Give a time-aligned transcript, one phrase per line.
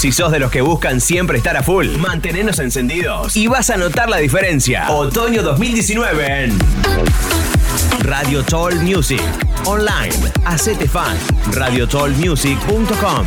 [0.00, 3.76] Si sos de los que buscan siempre estar a full, mantenernos encendidos y vas a
[3.76, 4.90] notar la diferencia.
[4.90, 6.58] Otoño 2019 en
[7.98, 9.20] Radio Toll Music.
[9.66, 10.14] Online.
[10.46, 11.18] Hacete fan.
[11.52, 13.26] RadioTollMusic.com.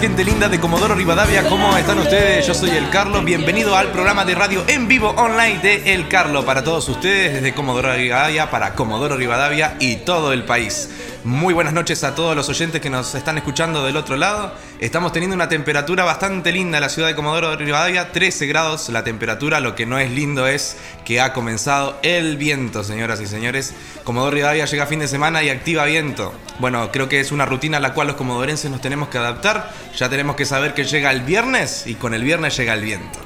[0.00, 1.48] gente linda de Comodoro Rivadavia?
[1.48, 2.46] ¿Cómo están ustedes?
[2.46, 6.44] Yo soy El Carlo, bienvenido al programa de radio en vivo online de El Carlo
[6.44, 10.88] para todos ustedes desde Comodoro Rivadavia, para Comodoro Rivadavia y todo el país.
[11.28, 14.54] Muy buenas noches a todos los oyentes que nos están escuchando del otro lado.
[14.80, 19.04] Estamos teniendo una temperatura bastante linda en la ciudad de Comodoro Rivadavia, 13 grados la
[19.04, 19.60] temperatura.
[19.60, 23.74] Lo que no es lindo es que ha comenzado el viento, señoras y señores.
[24.04, 26.32] Comodoro Rivadavia llega fin de semana y activa viento.
[26.60, 29.70] Bueno, creo que es una rutina a la cual los comodorenses nos tenemos que adaptar.
[29.98, 33.18] Ya tenemos que saber que llega el viernes y con el viernes llega el viento.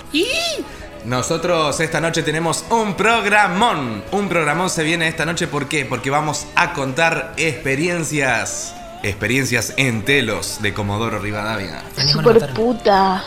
[1.05, 4.05] Nosotros esta noche tenemos un programón.
[4.13, 5.85] Un programón se viene esta noche, ¿por qué?
[5.85, 8.75] Porque vamos a contar experiencias.
[9.03, 11.83] Experiencias en telos de Comodoro Rivadavia.
[12.07, 13.25] Super puta.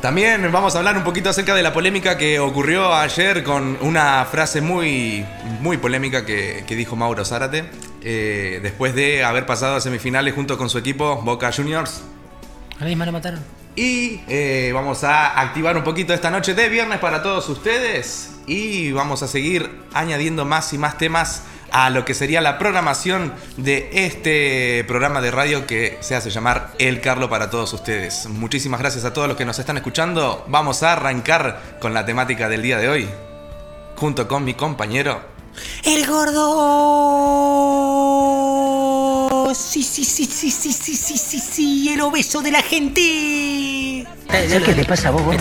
[0.00, 4.24] También vamos a hablar un poquito acerca de la polémica que ocurrió ayer con una
[4.30, 5.26] frase muy,
[5.60, 7.64] muy polémica que, que dijo Mauro Zárate.
[8.02, 12.02] eh, después de haber pasado a semifinales junto con su equipo Boca Juniors.
[12.80, 13.40] A mí me lo mataron.
[13.74, 18.32] Y eh, vamos a activar un poquito esta noche de viernes para todos ustedes.
[18.46, 23.34] Y vamos a seguir añadiendo más y más temas a lo que sería la programación
[23.56, 28.26] de este programa de radio que se hace llamar El Carlo para todos ustedes.
[28.28, 30.44] Muchísimas gracias a todos los que nos están escuchando.
[30.48, 33.08] Vamos a arrancar con la temática del día de hoy.
[33.96, 35.20] Junto con mi compañero.
[35.84, 37.75] ¡El gordo!
[39.56, 44.06] Sí, sí, sí, sí, sí, sí, sí, sí, sí, el obeso de la gente.
[44.28, 45.40] ¿Sabes qué te pasa a vos, gordo?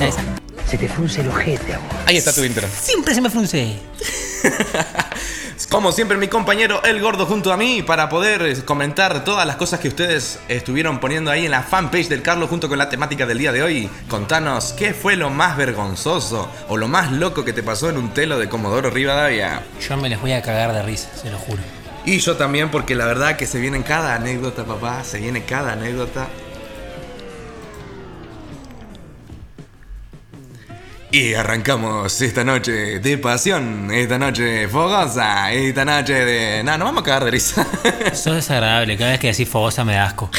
[0.69, 1.87] Se te frunce el ojete a vos.
[2.05, 2.65] Ahí está tu intro.
[2.81, 3.77] Siempre se me frunce.
[5.69, 9.57] Como siempre, mi compañero El Gordo junto a mí para poder eh, comentar todas las
[9.57, 13.25] cosas que ustedes estuvieron poniendo ahí en la fanpage del Carlos junto con la temática
[13.25, 13.89] del día de hoy.
[14.07, 18.13] Contanos, ¿qué fue lo más vergonzoso o lo más loco que te pasó en un
[18.13, 19.63] telo de Comodoro Rivadavia?
[19.87, 21.61] Yo me les voy a cagar de risa, se lo juro.
[22.05, 25.73] Y yo también, porque la verdad que se viene cada anécdota, papá, se viene cada
[25.73, 26.27] anécdota.
[31.11, 36.63] Y arrancamos esta noche de pasión, esta noche fogosa, esta noche de...
[36.63, 37.65] No, no vamos a cagar de risa.
[38.13, 40.29] Sos desagradable, cada vez que decís fogosa me da asco.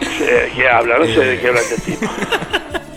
[0.00, 0.98] ¿De qué habla?
[0.98, 2.06] No sé de qué habla este tipo.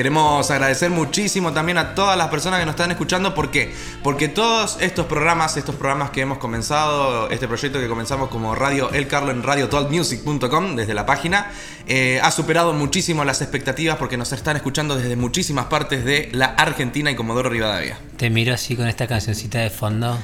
[0.00, 3.34] Queremos agradecer muchísimo también a todas las personas que nos están escuchando.
[3.34, 3.70] ¿Por qué?
[4.02, 8.90] Porque todos estos programas, estos programas que hemos comenzado, este proyecto que comenzamos como Radio
[8.92, 11.50] El Carlo en radiotalkmusic.com desde la página,
[11.86, 16.46] eh, ha superado muchísimo las expectativas porque nos están escuchando desde muchísimas partes de la
[16.46, 17.98] Argentina y Comodoro Rivadavia.
[18.16, 20.18] Te miro así con esta cancioncita de fondo.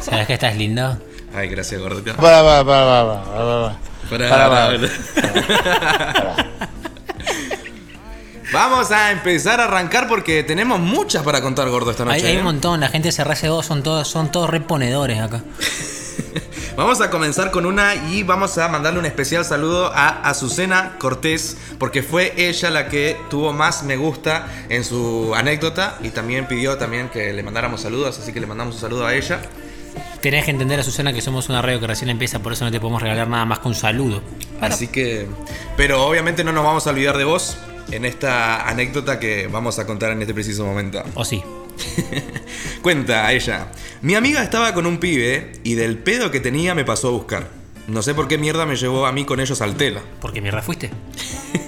[0.00, 1.00] ¿Sabes que estás lindo?
[1.32, 2.16] Ay, gracias, gordito.
[2.16, 3.78] Para, para, para, para, para,
[4.10, 4.78] Pará, para,
[5.14, 5.70] pará,
[6.34, 6.75] para.
[8.52, 12.16] Vamos a empezar a arrancar porque tenemos muchas para contar, gordo, esta noche.
[12.16, 12.38] Hay, hay ¿eh?
[12.38, 15.42] un montón, la gente se rasegó, son todos, son todos reponedores acá.
[16.76, 21.56] Vamos a comenzar con una y vamos a mandarle un especial saludo a Azucena Cortés,
[21.78, 26.76] porque fue ella la que tuvo más me gusta en su anécdota y también pidió
[26.76, 29.40] también que le mandáramos saludos, así que le mandamos un saludo a ella.
[30.20, 32.78] Tenés que entender, Susana, que somos una radio que recién empieza, por eso no te
[32.78, 34.20] podemos regalar nada más que un saludo.
[34.60, 35.26] Así que...
[35.78, 37.56] Pero obviamente no nos vamos a olvidar de vos
[37.90, 41.02] en esta anécdota que vamos a contar en este preciso momento.
[41.14, 41.42] O sí.
[42.82, 43.70] Cuenta a ella.
[44.02, 47.48] Mi amiga estaba con un pibe y del pedo que tenía me pasó a buscar.
[47.88, 50.02] No sé por qué mierda me llevó a mí con ellos al tela.
[50.20, 50.90] Porque mierda fuiste.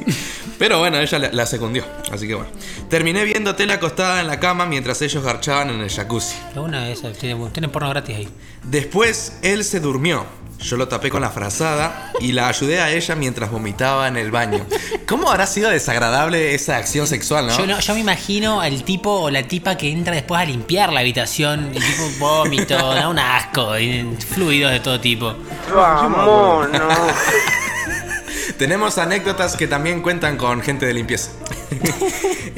[0.58, 1.84] Pero bueno, ella la, la secundió.
[2.10, 2.50] Así que bueno.
[2.88, 6.36] Terminé viendo tela acostada en la cama mientras ellos garchaban en el jacuzzi.
[6.56, 8.28] Una es, tiene, tiene porno gratis ahí.
[8.64, 10.26] Después él se durmió.
[10.60, 14.32] Yo lo tapé con la frazada y la ayudé a ella mientras vomitaba en el
[14.32, 14.66] baño.
[15.06, 17.56] ¿Cómo habrá sido desagradable esa acción sexual, no?
[17.56, 20.92] Yo, no, yo me imagino al tipo o la tipa que entra después a limpiar
[20.92, 21.70] la habitación.
[21.72, 25.36] Y tipo vómito, da un asco, y fluidos de todo tipo.
[25.72, 26.88] Vamos, no.
[28.56, 31.30] Tenemos anécdotas que también cuentan con gente de limpieza.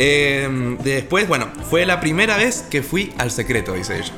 [0.03, 0.49] Eh,
[0.83, 4.13] después, bueno, fue la primera vez que fui al secreto, dice ella.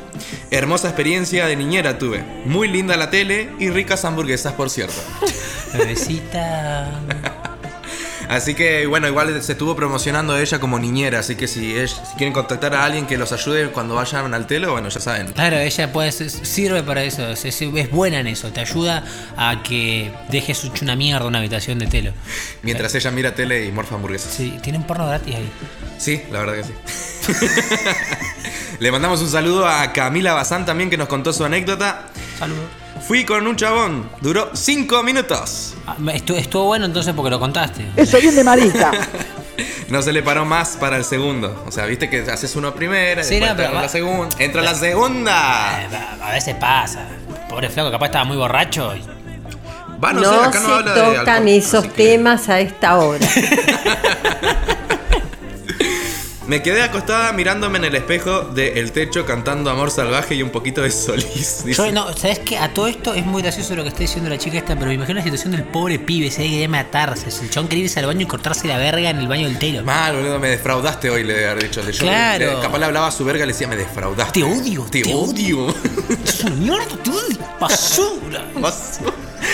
[0.53, 2.23] Hermosa experiencia de niñera tuve.
[2.45, 4.95] Muy linda la tele y ricas hamburguesas, por cierto.
[5.73, 7.42] Bebecita.
[8.33, 12.17] Así que bueno, igual se estuvo promocionando ella como niñera, así que si, es- si
[12.17, 15.27] quieren contactar a alguien que los ayude cuando vayan al telo, bueno, ya saben.
[15.33, 19.05] Claro, ella puede ser- sirve para eso, es, buena en eso, te ayuda
[19.37, 22.13] a que dejes una mierda una habitación de telo.
[22.63, 24.33] Mientras ella mira tele y morfa hamburguesas.
[24.33, 25.51] Sí, tienen porno gratis ahí.
[25.99, 26.73] Sí, la verdad que sí.
[28.81, 32.07] Le mandamos un saludo a Camila Bazán también que nos contó su anécdota.
[32.39, 32.65] Saludos.
[33.07, 35.75] Fui con un chabón, duró 5 minutos.
[35.87, 37.85] Ah, estuvo, estuvo bueno entonces porque lo contaste.
[37.97, 38.91] Eso bien de marica.
[39.89, 41.65] No se le paró más para el segundo.
[41.67, 44.37] O sea, viste que haces uno primero, Sí, después no, pero entra la segunda.
[44.39, 45.83] Entra la segunda.
[45.83, 45.89] Eh,
[46.23, 47.05] A veces pasa.
[47.51, 48.95] Pobre flaco, capaz estaba muy borracho.
[48.97, 49.03] y-
[50.03, 52.61] Va, no, No, sé, acá no se habla de tocan alcohol, esos que- temas a
[52.61, 53.27] esta hora.
[56.53, 60.83] Me quedé acostada mirándome en el espejo del techo cantando Amor Salvaje y un poquito
[60.83, 61.65] de Solís.
[61.65, 61.73] dice.
[61.73, 62.59] Yo, no, ¿sabes qué?
[62.59, 64.93] A todo esto es muy gracioso lo que está diciendo la chica esta, pero me
[64.97, 67.31] imagino la situación del pobre pibe, se quería matarse.
[67.43, 69.83] El chabón quería irse al baño y cortarse la verga en el baño del telo.
[69.83, 71.81] Mal, boludo, me defraudaste hoy, le debe haber dicho.
[71.91, 72.45] Yo, Claro.
[72.57, 74.39] le- capaz le hablaba a su verga y le decía, me defraudaste.
[74.41, 75.75] Te odio, Te, te odio.
[76.23, 77.39] Es una mierda, te odio.
[77.59, 78.45] Basura.
[78.61, 79.11] Basura.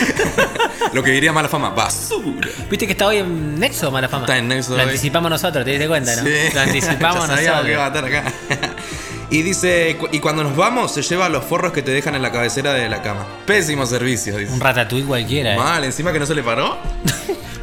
[0.93, 2.49] Lo que diría mala fama, basura.
[2.71, 4.25] Viste que está hoy en Nexo, mala fama.
[4.25, 4.83] Está en Nexo Lo hoy.
[4.83, 6.23] anticipamos nosotros, te diste cuenta, ¿no?
[6.23, 6.33] Sí.
[6.55, 8.13] Lo anticipamos Ya sabíamos que iba a nosotros.
[8.15, 8.73] estar acá.
[9.31, 12.33] Y dice, y cuando nos vamos, se lleva los forros que te dejan en la
[12.33, 13.27] cabecera de la cama.
[13.45, 14.51] Pésimo servicio, dice.
[14.51, 15.59] Un ratatouille cualquiera, ¿eh?
[15.59, 16.79] Mal, encima que no se le paró.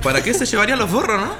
[0.04, 1.32] ¿Para qué se llevaría los forros, no?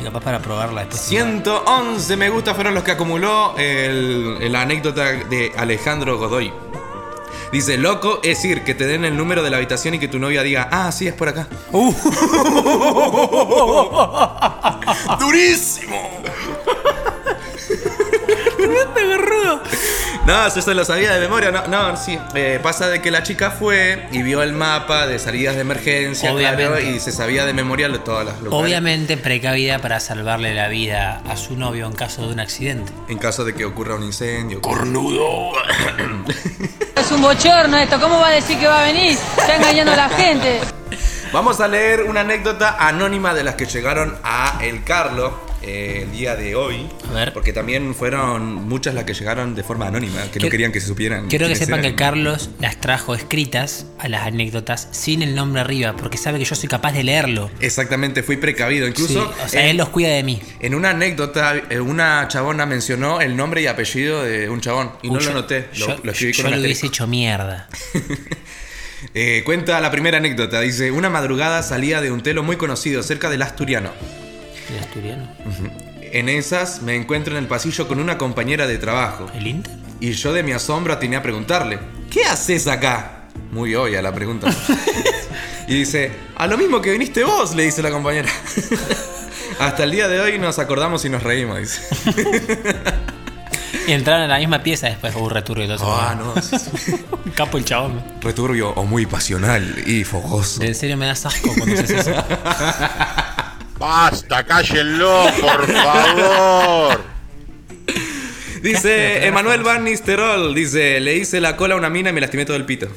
[0.00, 1.00] Y capaz para probarla después.
[1.00, 6.52] 111 me gusta fueron los que acumuló el, el anécdota de Alejandro Godoy.
[7.52, 10.18] Dice, loco es ir, que te den el número de la habitación y que tu
[10.18, 11.46] novia diga, ah, sí, es por acá.
[15.20, 16.22] ¡Durísimo!
[20.26, 21.52] No, yo se lo sabía de memoria.
[21.52, 22.18] No, no sí.
[22.34, 26.34] Eh, pasa de que la chica fue y vio el mapa de salidas de emergencia,
[26.34, 28.64] claro, y se sabía de memoria lo- todas las locales.
[28.64, 32.92] Obviamente precavida para salvarle la vida a su novio en caso de un accidente.
[33.08, 34.60] En caso de que ocurra un incendio.
[34.60, 35.52] Cornudo.
[37.06, 39.16] Es un bochorno esto, ¿cómo va a decir que va a venir?
[39.38, 40.60] Está engañando a la gente.
[41.32, 46.12] Vamos a leer una anécdota anónima de las que llegaron a El Carlo eh, el
[46.12, 46.86] día de hoy.
[47.10, 47.32] A ver.
[47.32, 50.86] Porque también fueron muchas las que llegaron de forma anónima, que no querían que se
[50.86, 51.28] supieran.
[51.28, 51.96] Quiero que sepan que.
[51.96, 56.54] Carlos las trajo escritas a las anécdotas sin el nombre arriba, porque sabe que yo
[56.54, 57.50] soy capaz de leerlo.
[57.60, 58.86] Exactamente, fui precavido.
[58.86, 60.40] Incluso Sí, o sea, en, él los cuida de mí.
[60.60, 64.92] en una anécdota, eh, una chabona mencionó el nombre y apellido de un chabón.
[65.02, 67.68] Y no lo noté, lo, yo, lo escribí con lo hubiese hecho mierda.
[69.14, 70.60] Eh, cuenta la primera anécdota.
[70.60, 73.92] Dice: Una madrugada salía de un telo muy conocido cerca del Asturiano.
[74.70, 75.28] ¿El asturiano?
[76.00, 79.26] En esas me encuentro en el pasillo con una compañera de trabajo.
[79.34, 79.74] ¿El Inter?
[80.00, 81.78] Y yo de mi asombro atiné a preguntarle,
[82.10, 83.28] ¿qué haces acá?
[83.50, 84.48] Muy obvia la pregunta.
[85.68, 88.28] y dice, a lo mismo que viniste vos, le dice la compañera.
[89.58, 91.82] Hasta el día de hoy nos acordamos y nos reímos, dice.
[93.86, 95.14] Y entraron en la misma pieza después.
[95.14, 95.96] Uh, returbio y todo eso.
[95.96, 96.42] Ah, no.
[96.42, 96.92] sí, sí.
[97.24, 98.02] Un Capo el chabón.
[98.20, 100.60] Returbio o muy pasional y fogoso.
[100.62, 102.10] En serio me das asco cuando haces eso.
[103.78, 107.00] Basta, cállenlo, por favor.
[108.62, 112.44] Dice Emanuel Van Nistelrooy, dice, le hice la cola a una mina y me lastimé
[112.44, 112.88] todo el pito.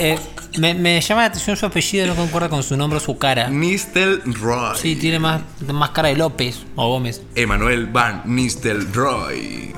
[0.00, 0.18] Eh,
[0.58, 3.48] me, me llama la atención su apellido, no concuerda con su nombre o su cara.
[3.48, 4.76] Nistelrooy.
[4.76, 7.22] Sí, tiene más, más cara de López o Gómez.
[7.34, 9.74] Emanuel Van Nistelrooy.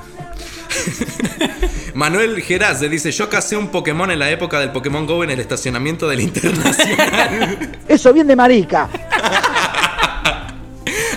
[1.93, 5.39] Manuel Geraz dice, yo casé un Pokémon en la época del Pokémon GO en el
[5.39, 7.71] estacionamiento del Internacional.
[7.87, 8.89] Eso bien de marica.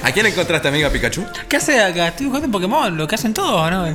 [0.02, 1.25] ¿A quién encontraste, amiga Pikachu?
[1.48, 2.08] ¿Qué haces acá?
[2.08, 3.86] Estoy jugando en Pokémon, lo que hacen todos, ¿no?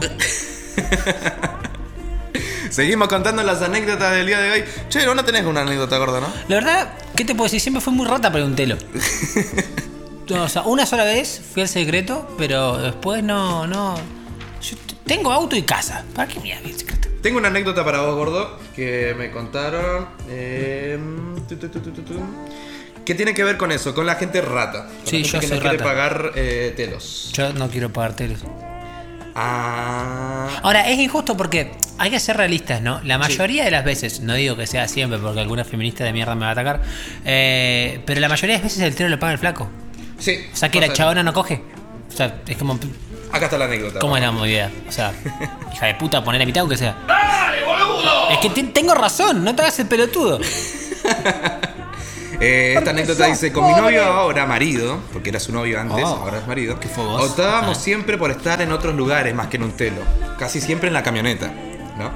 [2.70, 4.63] Seguimos contando las anécdotas del día de hoy.
[4.89, 6.27] Che, no tenés una anécdota gorda, ¿no?
[6.48, 7.60] La verdad, ¿qué te puedo decir?
[7.62, 8.77] Siempre fue muy rata para un telo.
[10.30, 13.96] No, o sea, una sola vez fui al secreto, pero después no, no.
[14.62, 14.77] Yo
[15.15, 16.06] tengo auto y casa.
[16.15, 17.10] ¿Para qué al secreto?
[17.22, 20.08] Tengo una anécdota para vos, gordo, que me contaron.
[20.30, 20.98] eh,
[21.50, 22.13] tu, tu, tu, tu, tu, tu,
[23.03, 24.86] que tiene que ver con eso, con la gente rata.
[24.86, 25.89] Con Sí, la gente yo que soy no quiere rata.
[25.89, 27.32] pagar eh, telos.
[27.34, 28.39] Yo no quiero pagar telos.
[29.36, 30.48] Ah.
[30.63, 33.01] Ahora, es injusto porque hay que ser realistas, ¿no?
[33.03, 36.36] La mayoría de las veces, no digo que sea siempre porque alguna feminista de mierda
[36.36, 36.82] me va a atacar,
[37.25, 39.70] eh, pero la mayoría de las veces el telo lo paga el flaco.
[40.20, 40.38] Sí.
[40.53, 41.62] O sea, que la chabona no coge.
[42.08, 42.77] O sea, es como.
[43.32, 44.00] Acá está la anécdota.
[44.00, 44.70] ¿Cómo es la movida?
[44.88, 45.14] O sea,
[45.74, 46.96] hija de puta, poner la mitad aunque sea.
[47.08, 48.30] ¡Dale, boludo!
[48.30, 50.40] Es que te- tengo razón, no te hagas el pelotudo.
[52.44, 56.22] Eh, esta anécdota dice, con mi novio ahora, marido, porque era su novio antes, Oh,
[56.24, 57.24] ahora es marido, qué fogoso.
[57.30, 57.80] optábamos Ah.
[57.80, 60.02] siempre por estar en otros lugares más que en un telo,
[60.40, 61.52] casi siempre en la camioneta,
[62.00, 62.10] ¿no?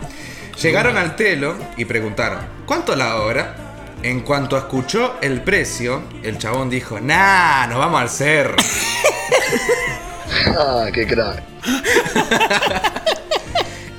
[0.60, 3.56] Llegaron al telo y preguntaron, ¿cuánto la hora?
[4.02, 8.56] En cuanto escuchó el precio, el chabón dijo, nah, nos vamos al cerro.
[10.58, 11.44] Ah, qué crack.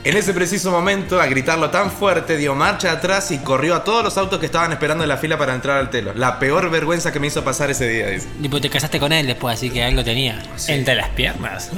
[0.07, 4.05] En ese preciso momento, a gritarlo tan fuerte, dio marcha atrás y corrió a todos
[4.05, 6.15] los autos que estaban esperando en la fila para entrar al telo.
[6.15, 8.29] La peor vergüenza que me hizo pasar ese día, dice.
[8.41, 10.41] Tipo, te casaste con él después, así que algo tenía.
[10.69, 11.73] Entre las piernas.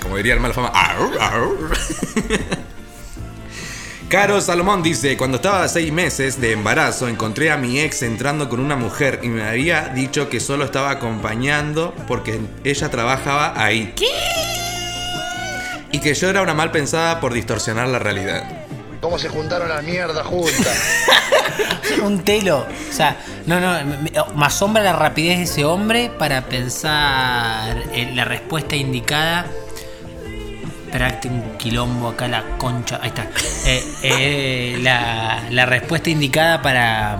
[0.00, 0.72] Como diría el malfama.
[4.08, 8.48] Caro Salomón dice, cuando estaba a seis meses de embarazo encontré a mi ex entrando
[8.48, 13.94] con una mujer y me había dicho que solo estaba acompañando porque ella trabajaba ahí.
[15.92, 18.44] Y que yo era una mal pensada por distorsionar la realidad.
[19.02, 20.82] ¿Cómo se juntaron las mierdas juntas?
[22.02, 22.66] Un telo.
[22.90, 27.76] O sea, no, no, me- me me asombra la rapidez de ese hombre para pensar
[27.92, 29.46] en la respuesta indicada.
[30.88, 32.98] Esperate un quilombo acá la concha.
[33.02, 33.26] Ahí está.
[33.66, 37.18] Eh, eh, la, la respuesta indicada para.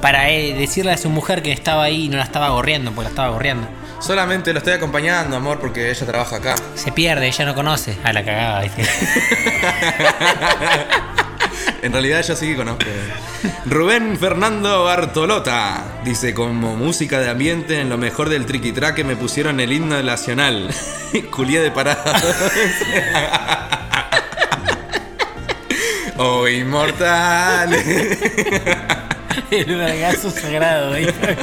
[0.00, 3.04] Para eh, decirle a su mujer que estaba ahí y no la estaba gorreando, porque
[3.04, 3.68] la estaba gorreando.
[3.98, 6.54] Solamente lo estoy acompañando, amor, porque ella trabaja acá.
[6.74, 7.98] Se pierde, ella no conoce.
[8.02, 8.82] A la cagada, ¿viste?
[11.82, 12.84] En realidad yo sí que conozco.
[13.66, 19.60] Rubén Fernando Bartolota dice, como música de ambiente en lo mejor del triquitraque me pusieron
[19.60, 20.70] el himno nacional.
[21.30, 22.20] Culié de parada.
[26.18, 27.74] oh, inmortal.
[29.50, 31.36] El vergazo sagrado, ¿viste?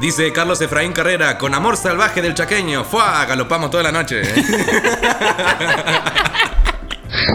[0.00, 2.84] Dice Carlos Efraín Carrera, con amor salvaje del chaqueño.
[2.84, 3.24] ¡Fua!
[3.26, 4.22] Galopamos toda la noche.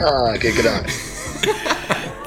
[0.07, 0.89] Ah, qué crack.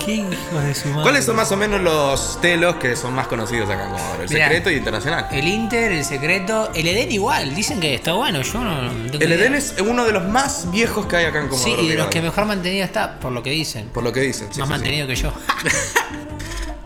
[0.04, 1.02] Qué hijos de su madre.
[1.02, 4.22] ¿Cuáles son más o menos los telos que son más conocidos acá en Comodoro?
[4.22, 4.44] El Mirá.
[4.46, 5.26] secreto y internacional.
[5.32, 9.24] El Inter, el secreto, el Edén igual, dicen que está bueno, yo no no tengo
[9.24, 9.38] El idea.
[9.46, 11.82] Edén es uno de los más viejos que hay acá en Sí, Comodoro.
[11.82, 13.88] y de los que mejor mantenido está, por lo que dicen.
[13.88, 14.48] Por lo que dicen.
[14.52, 14.80] sí, Más sí, sí.
[14.80, 15.32] mantenido que yo.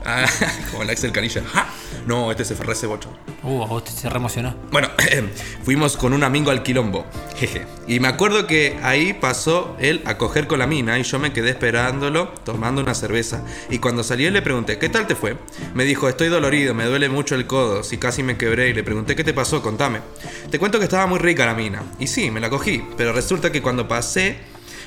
[0.05, 0.27] Ah,
[0.71, 1.43] como el Axel Canilla.
[1.45, 1.69] ¡Ja!
[2.07, 3.11] No, este se ese bocho.
[3.43, 4.55] Uh, a vos te se re emocionó.
[4.71, 4.89] Bueno,
[5.65, 7.07] fuimos con un amigo al quilombo.
[7.37, 7.67] Jeje.
[7.87, 11.33] Y me acuerdo que ahí pasó él a coger con la mina y yo me
[11.33, 13.45] quedé esperándolo tomando una cerveza.
[13.71, 15.37] Y cuando salió le pregunté, ¿qué tal te fue?
[15.75, 18.71] Me dijo, estoy dolorido, me duele mucho el codo, si casi me quebré.
[18.71, 19.63] Y le pregunté, ¿qué te pasó?
[19.63, 20.01] Contame.
[20.51, 21.83] Te cuento que estaba muy rica la mina.
[21.99, 22.85] Y sí, me la cogí.
[22.97, 24.39] Pero resulta que cuando pasé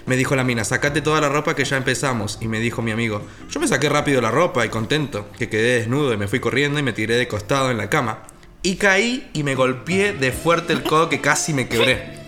[0.05, 2.37] me dijo la mina, sacate toda la ropa que ya empezamos.
[2.41, 5.79] Y me dijo mi amigo, yo me saqué rápido la ropa y contento, que quedé
[5.79, 8.23] desnudo y me fui corriendo y me tiré de costado en la cama.
[8.61, 12.25] Y caí y me golpeé de fuerte el codo que casi me quebré.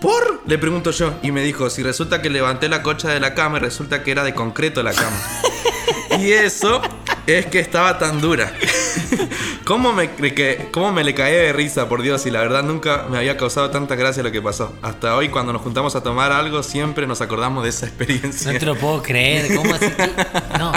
[0.00, 0.42] ¿Por?
[0.46, 1.14] Le pregunto yo.
[1.22, 4.10] Y me dijo, si resulta que levanté la cocha de la cama y resulta que
[4.10, 5.16] era de concreto la cama.
[6.18, 6.80] Y eso
[7.26, 8.52] es que estaba tan dura.
[9.64, 12.24] ¿Cómo me, que, ¿Cómo me le caí de risa, por Dios?
[12.26, 14.72] Y la verdad nunca me había causado tanta gracia lo que pasó.
[14.82, 18.52] Hasta hoy cuando nos juntamos a tomar algo siempre nos acordamos de esa experiencia.
[18.52, 19.56] No te lo puedo creer.
[19.56, 19.86] ¿Cómo así?
[20.58, 20.72] No,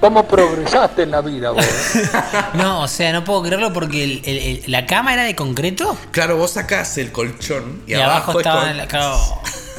[0.00, 1.64] ¿Cómo progresaste en la vida, vos?
[2.54, 5.96] no, o sea, no puedo creerlo porque el- el- el- la cama era de concreto
[6.10, 8.88] Claro, vos sacás el colchón y, y, abajo, es estaba con- la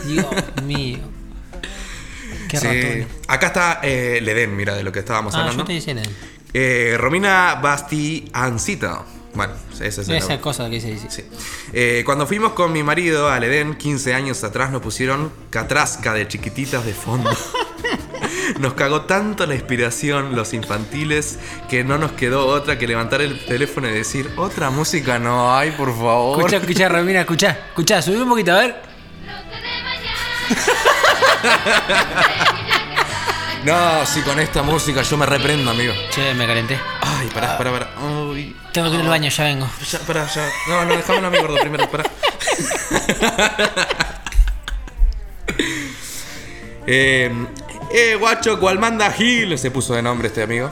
[0.05, 0.25] Dios
[0.63, 0.99] mío.
[2.51, 2.67] Qué Sí.
[2.67, 3.07] ratón.
[3.27, 5.63] Acá está eh, el Edén, mira, de lo que estábamos Ah, hablando.
[5.63, 6.03] yo te Edén.
[6.53, 9.03] Eh, Romina Bastiancita.
[9.33, 10.39] Bueno, ese es Esa nombre.
[10.41, 11.09] cosa que se dice.
[11.09, 11.23] Sí.
[11.71, 16.27] Eh, cuando fuimos con mi marido al Edén, 15 años atrás, nos pusieron catrasca de
[16.27, 17.31] chiquititas de fondo.
[18.59, 21.39] Nos cagó tanto la inspiración, los infantiles,
[21.69, 25.71] que no nos quedó otra que levantar el teléfono y decir, otra música no hay,
[25.71, 26.37] por favor.
[26.39, 28.75] Escucha, escucha, Romina, escucha, escucha, subí un poquito, a ver.
[29.25, 29.31] No,
[34.05, 35.93] si con esta música yo me reprendo, amigo.
[36.11, 36.79] Che, me calenté.
[37.01, 37.89] Ay, pará, pará, pará.
[38.01, 38.55] Uy.
[38.73, 39.69] Tengo que ir al baño, ya vengo.
[39.89, 40.49] Ya, pará, ya.
[40.67, 42.03] No, no, déjamelo a mí, gordo, primero, pará.
[46.87, 47.31] eh,
[47.93, 50.71] eh, guacho, manda Gil, se puso de nombre este amigo.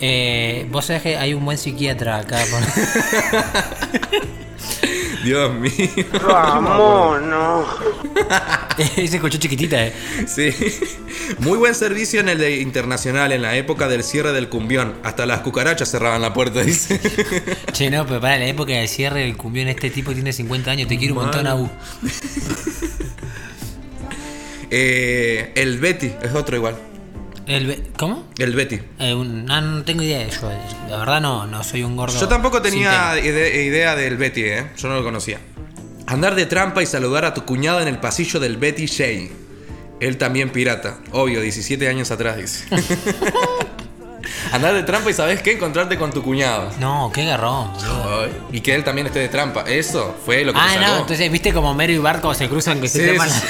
[0.00, 2.38] Eh, Vos sabés que hay un buen psiquiatra acá.
[2.50, 2.62] por-
[5.24, 5.72] Dios mío.
[8.94, 9.92] Se escuchó chiquitita, eh.
[10.26, 10.50] Sí.
[11.38, 14.94] Muy buen servicio en el de internacional en la época del cierre del cumbión.
[15.02, 17.00] Hasta las cucarachas cerraban la puerta, dice.
[17.72, 20.88] Che, no, pero para la época del cierre del cumbión, este tipo tiene 50 años,
[20.88, 21.68] te quiero un montón, Abu.
[24.70, 26.76] Eh, el Betty es otro igual.
[27.46, 28.26] El ¿Cómo?
[28.38, 28.80] El Betty.
[28.98, 30.50] Eh, un- no, no tengo idea yo.
[30.90, 32.18] La verdad no, no soy un gordo.
[32.18, 34.66] Yo tampoco tenía ide- idea del Betty, ¿eh?
[34.76, 35.38] Yo no lo conocía.
[36.06, 39.32] Andar de trampa y saludar a tu cuñado en el pasillo del Betty J.
[40.00, 40.98] Él también pirata.
[41.12, 42.64] Obvio, 17 años atrás, dice.
[44.52, 45.52] Andar de trampa y sabes qué?
[45.52, 46.70] Encontrarte con tu cuñado.
[46.78, 47.72] No, qué garrón.
[47.74, 48.28] boludo.
[48.52, 49.62] Y que él también esté de trampa.
[49.66, 52.48] Eso fue lo que Ah, te no, entonces viste como Mero y Bart cuando se
[52.48, 53.28] cruzan que se Sí, llaman.
[53.30, 53.42] sí,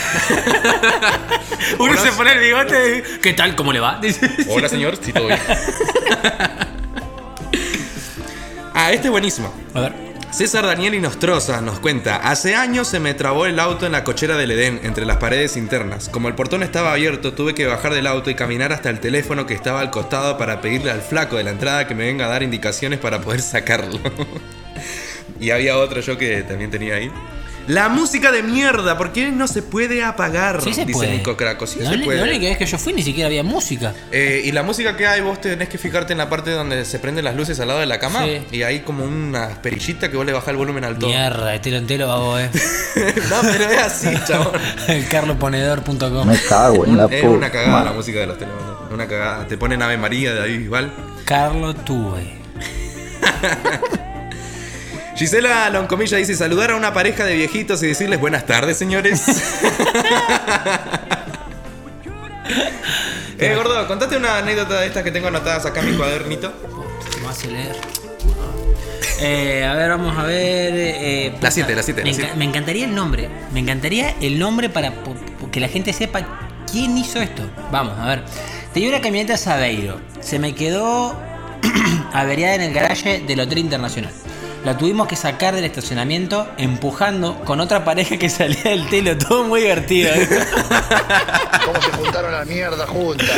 [1.78, 3.02] Uno se pone el bigote.
[3.22, 3.54] ¿Qué tal?
[3.56, 3.98] ¿Cómo le va?
[4.00, 4.30] Dice.
[4.48, 4.96] Hola, señor.
[5.02, 5.38] Sí, todo bien.
[8.74, 9.52] ah, este es buenísimo.
[9.74, 10.05] A ver.
[10.36, 14.04] César Daniel y Nostroza nos cuenta, hace años se me trabó el auto en la
[14.04, 16.10] cochera del Edén, entre las paredes internas.
[16.10, 19.46] Como el portón estaba abierto, tuve que bajar del auto y caminar hasta el teléfono
[19.46, 22.28] que estaba al costado para pedirle al flaco de la entrada que me venga a
[22.28, 23.98] dar indicaciones para poder sacarlo.
[25.40, 27.10] y había otro yo que también tenía ahí.
[27.66, 30.62] La música de mierda, ¿por qué no se puede apagar?
[30.62, 31.16] Sí se dice puede.
[31.16, 31.66] Nico Craco.
[31.66, 32.20] Sí no, se le- puede.
[32.20, 33.92] no le vez que yo fui ni siquiera había música.
[34.12, 36.98] Eh, y la música que hay, vos tenés que fijarte en la parte donde se
[37.00, 38.24] prenden las luces al lado de la cama.
[38.24, 38.42] Sí.
[38.52, 41.10] Y hay como una perillita que vos le bajás el volumen al todo.
[41.10, 42.50] Mierda, de telo en telo hago, eh.
[43.30, 44.52] no, pero es así, chabón.
[44.86, 46.28] El carloponedor.com.
[46.28, 48.76] Me cago en la Es una cagada la música de los teléfonos.
[48.92, 49.46] Una cagada.
[49.48, 50.92] Te ponen Ave María de David Bisbal.
[51.24, 52.36] Carlo Tuve.
[55.16, 59.22] Gisela Loncomilla dice: saludar a una pareja de viejitos y decirles buenas tardes, señores.
[63.38, 66.52] eh, gordo, contate una anécdota de estas que tengo anotadas acá en mi cuadernito.
[67.22, 67.76] Me hace leer.
[69.20, 70.72] Eh, a ver, vamos a ver.
[70.74, 72.36] eh, La siete, la siete, Me, la enca- siete.
[72.36, 73.28] me encantaría el nombre.
[73.52, 74.92] Me encantaría el nombre para
[75.50, 76.26] que la gente sepa
[76.70, 77.42] quién hizo esto.
[77.72, 78.22] Vamos, a ver.
[78.74, 79.98] Tenía una camioneta Sabeiro.
[80.20, 81.16] Se me quedó
[82.12, 84.12] averiada en el garaje del Hotel Internacional.
[84.66, 89.16] La tuvimos que sacar del estacionamiento empujando con otra pareja que salía del telo.
[89.16, 90.12] Todo muy divertido.
[90.12, 90.28] ¿eh?
[91.64, 93.30] ¿Cómo se juntaron la mierda juntas?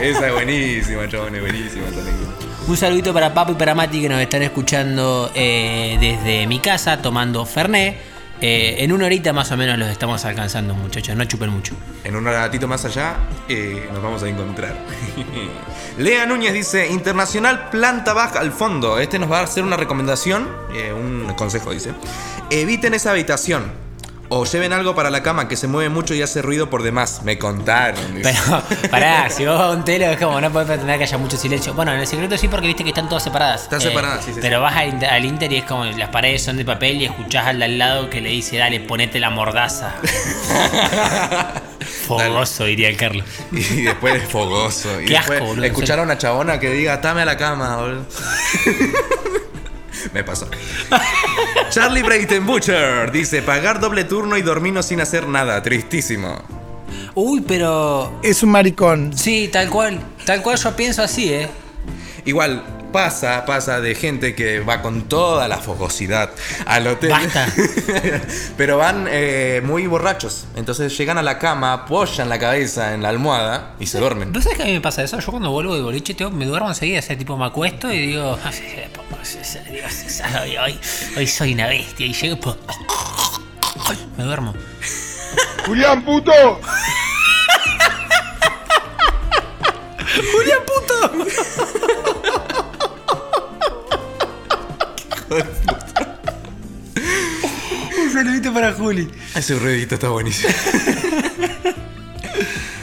[0.00, 1.84] Esa es buenísima, chabón, es buenísima.
[2.68, 7.02] Un saludito para Papo y para Mati que nos están escuchando eh, desde mi casa
[7.02, 7.96] tomando Fernet.
[8.40, 11.16] Eh, en una horita más o menos los estamos alcanzando, muchachos.
[11.16, 11.74] No chupen mucho.
[12.04, 13.16] En un ratito más allá
[13.48, 14.76] eh, nos vamos a encontrar.
[15.98, 18.98] Lea Núñez dice, Internacional planta baja al fondo.
[18.98, 21.92] Este nos va a hacer una recomendación, eh, un consejo dice.
[22.50, 23.87] Eviten esa habitación.
[24.30, 27.22] O lleven algo para la cama que se mueve mucho y hace ruido por demás.
[27.24, 28.04] Me contaron.
[28.22, 28.38] Pero,
[28.90, 31.38] pará, si vos vas a un telo es como no podés pretender que haya mucho
[31.38, 31.72] silencio.
[31.72, 33.62] Bueno, en el secreto sí, porque viste que están todas separadas.
[33.62, 34.62] Eh, Están separadas, sí, sí, Pero sí.
[34.62, 37.46] vas al, inter- al Inter y es como las paredes son de papel y escuchás
[37.46, 39.94] al de al lado que le dice, dale, ponete la mordaza.
[42.06, 43.24] Fogoso, diría el Carlos.
[43.52, 45.00] Y después es fogoso.
[45.00, 48.04] Y Qué asco, boludo, escuchar a una chabona que diga, atame a la cama, boludo.
[50.14, 50.48] Me pasó.
[51.70, 55.62] Charlie Brayton Butcher dice, pagar doble turno y dormirnos sin hacer nada.
[55.62, 56.42] Tristísimo.
[57.14, 59.16] Uy, pero Es un maricón.
[59.16, 60.00] Sí, tal cual.
[60.24, 61.48] Tal cual yo pienso así, ¿eh?
[62.24, 66.30] Igual, pasa, pasa de gente que va con toda la fogosidad
[66.66, 67.10] al hotel.
[67.10, 67.46] Basta.
[68.56, 70.46] Pero van eh, muy borrachos.
[70.56, 74.32] Entonces llegan a la cama, apoyan la cabeza en la almohada y se duermen.
[74.32, 75.18] ¿Vos sabés que a mí me pasa eso?
[75.20, 78.08] Yo cuando vuelvo de boliche tengo- me duermo enseguida, o sea, tipo me acuesto y
[78.08, 78.38] digo,
[80.62, 80.78] hoy,
[81.16, 82.56] hoy soy una bestia y llego po-
[84.16, 84.54] me duermo.
[85.66, 86.32] Julián, puto.
[90.32, 90.94] ¡Julián puto!
[97.98, 99.10] Un saludito para Juli.
[99.34, 100.52] Ese ruidito está buenísimo.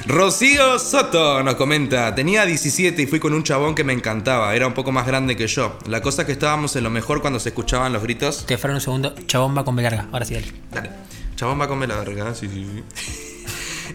[0.07, 4.67] Rocío Soto nos comenta, tenía 17 y fui con un chabón que me encantaba, era
[4.67, 5.79] un poco más grande que yo.
[5.87, 8.45] La cosa es que estábamos en lo mejor cuando se escuchaban los gritos.
[8.45, 10.47] Te freno un segundo, chabón va con B larga, ahora sí, dale.
[10.71, 10.89] Dale.
[11.35, 12.83] Chabón va con la verga, sí, sí, sí.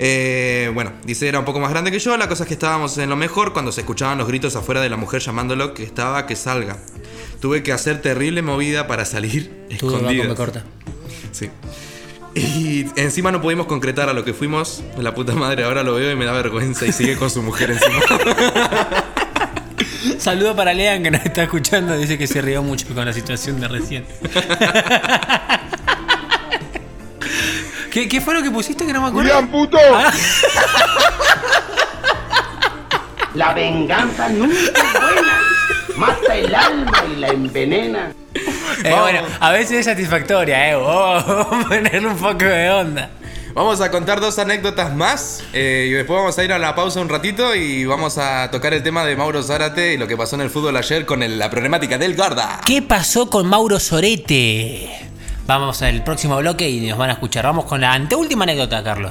[0.03, 2.97] Eh, bueno, dice era un poco más grande que yo, la cosa es que estábamos
[2.97, 6.27] en lo mejor cuando se escuchaban los gritos afuera de la mujer llamándolo que estaba
[6.27, 6.79] que salga.
[7.41, 10.35] Tuve que hacer terrible movida para salir B escondidas.
[10.37, 10.65] corta.
[11.33, 11.51] Sí.
[12.35, 14.83] Y encima no pudimos concretar a lo que fuimos.
[14.99, 17.71] La puta madre, ahora lo veo y me da vergüenza y sigue con su mujer
[17.73, 17.99] encima.
[20.19, 23.59] Saludo para Lean que nos está escuchando, dice que se rió mucho con la situación
[23.61, 24.05] de recién.
[27.91, 29.31] ¿Qué, qué fue lo que pusiste que no me acuerdo?
[29.31, 29.79] Julián, puto.
[33.35, 35.40] La venganza nunca es buena.
[36.01, 38.13] Mata el alma y la envenena.
[38.35, 40.75] Eh, bueno, a veces es satisfactoria, eh.
[40.77, 43.11] Oh, ponerle un poco de onda.
[43.53, 47.01] Vamos a contar dos anécdotas más eh, y después vamos a ir a la pausa
[47.01, 50.37] un ratito y vamos a tocar el tema de Mauro Zárate y lo que pasó
[50.37, 52.61] en el fútbol ayer con el- la problemática del Garda.
[52.65, 54.89] ¿Qué pasó con Mauro Sorete?
[55.47, 57.45] Vamos al próximo bloque y nos van a escuchar.
[57.45, 59.11] Vamos con la anteúltima anécdota, Carlos.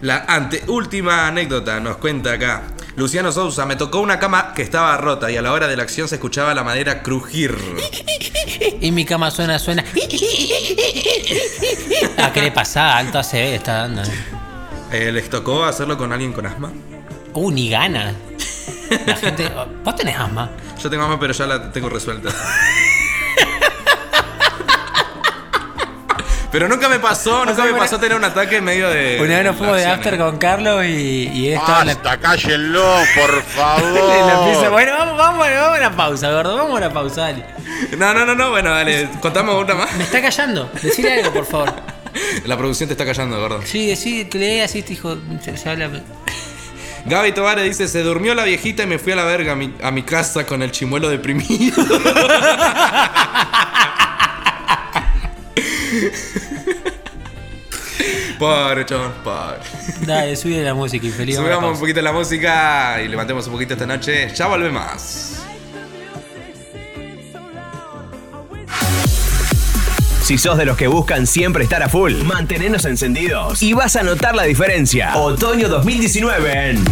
[0.00, 2.62] La anteúltima anécdota nos cuenta acá.
[2.96, 5.82] Luciano Sousa, me tocó una cama que estaba rota y a la hora de la
[5.82, 7.56] acción se escuchaba la madera crujir.
[8.80, 9.82] Y mi cama suena, suena.
[12.18, 12.96] ¿A qué le pasa?
[12.98, 14.02] Alto ACB está dando.
[14.02, 14.06] eh.
[14.92, 16.70] Eh, ¿Les tocó hacerlo con alguien con asma?
[17.32, 18.14] Uh, ni gana.
[19.06, 19.50] La gente.
[19.84, 20.50] Vos tenés asma.
[20.82, 22.28] Yo tengo asma, pero ya la tengo resuelta.
[26.52, 29.18] Pero nunca me pasó, nunca me pasó tener un ataque en medio de.
[29.22, 31.60] Una vez nos fuimos de after con Carlos y, y la.
[31.62, 32.84] Basta, cállenlo,
[33.16, 33.82] por favor.
[34.70, 36.56] Bueno, vamos, vamos, vamos a una pausa, gordo.
[36.56, 37.46] Vamos a una pausa, dale.
[37.96, 39.94] No, no, no, no, bueno, dale, contamos una más.
[39.94, 40.70] Me está callando.
[40.82, 41.72] Decile algo, por favor.
[42.44, 43.62] La producción te está callando, gordo.
[43.64, 45.16] Sí, decí, que lee así, este hijo.
[45.42, 45.88] Se, se habla.
[47.06, 49.74] Gaby Tovares dice: Se durmió la viejita y me fui a la verga a mi,
[49.82, 51.82] a mi casa con el chimuelo deprimido.
[58.38, 59.58] Pobre, chabón, pobre.
[60.04, 61.36] Dale, sube la música, infeliz.
[61.36, 64.28] Subamos un poquito la música y levantemos un poquito esta noche.
[64.34, 65.38] Ya volvemos.
[70.24, 74.02] Si sos de los que buscan siempre estar a full, mantenernos encendidos y vas a
[74.02, 75.16] notar la diferencia.
[75.16, 76.84] Otoño 2019 en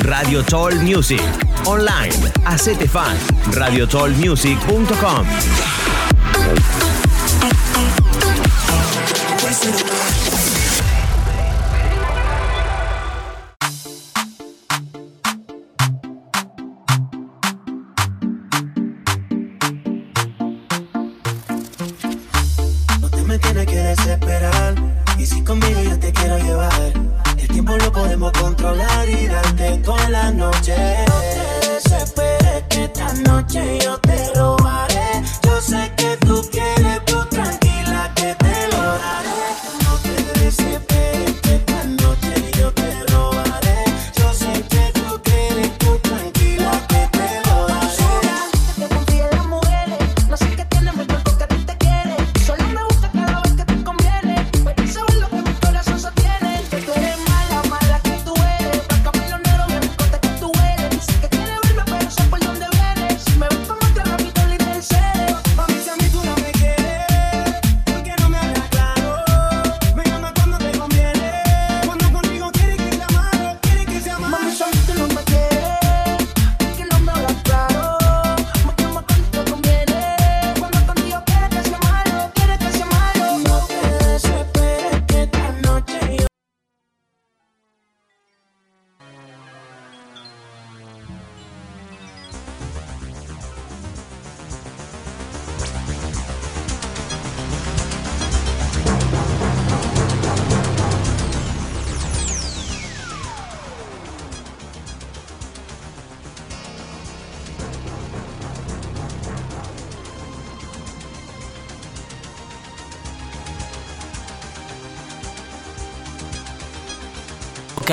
[0.00, 1.22] Radio Toll Music.
[1.64, 2.14] Online.
[2.44, 3.16] Hacete fan.
[9.66, 9.96] RadioTollMusic.com.
[9.96, 10.05] No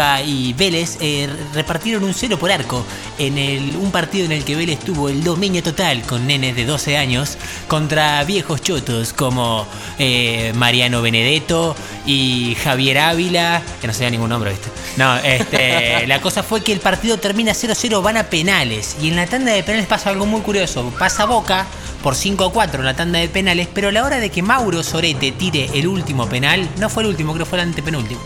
[0.03, 2.83] Boca y Vélez eh, repartieron un cero por arco
[3.17, 6.65] en el, un partido en el que Vélez tuvo el dominio total con nenes de
[6.65, 7.37] 12 años
[7.69, 9.65] contra viejos chotos como
[9.97, 11.73] eh, Mariano Benedetto
[12.05, 14.67] y Javier Ávila, que no se da ningún nombre, ¿viste?
[14.97, 19.15] No, este, la cosa fue que el partido termina 0-0, van a penales y en
[19.15, 21.65] la tanda de penales pasa algo muy curioso, pasa Boca
[22.01, 25.31] por 5-4 en la tanda de penales, pero a la hora de que Mauro Sorete
[25.31, 28.19] tire el último penal, no fue el último, creo que fue el antepenúltimo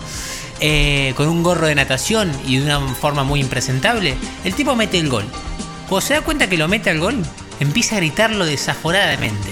[0.59, 4.97] eh, con un gorro de natación y de una forma muy impresentable, el tipo mete
[4.99, 5.25] el gol.
[5.89, 7.21] Cuando se da cuenta que lo mete al gol,
[7.59, 9.49] empieza a gritarlo desaforadamente.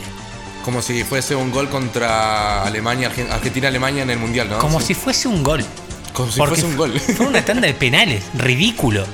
[0.64, 4.58] Como si fuese un gol contra Alemania, Argen- Argentina-Alemania en el Mundial, ¿no?
[4.60, 4.88] Como Sí.
[4.88, 5.64] si fuese un gol.
[6.14, 7.00] Como si Porque fuese un gol.
[7.00, 9.06] Fue una tanda de penales, ridículo.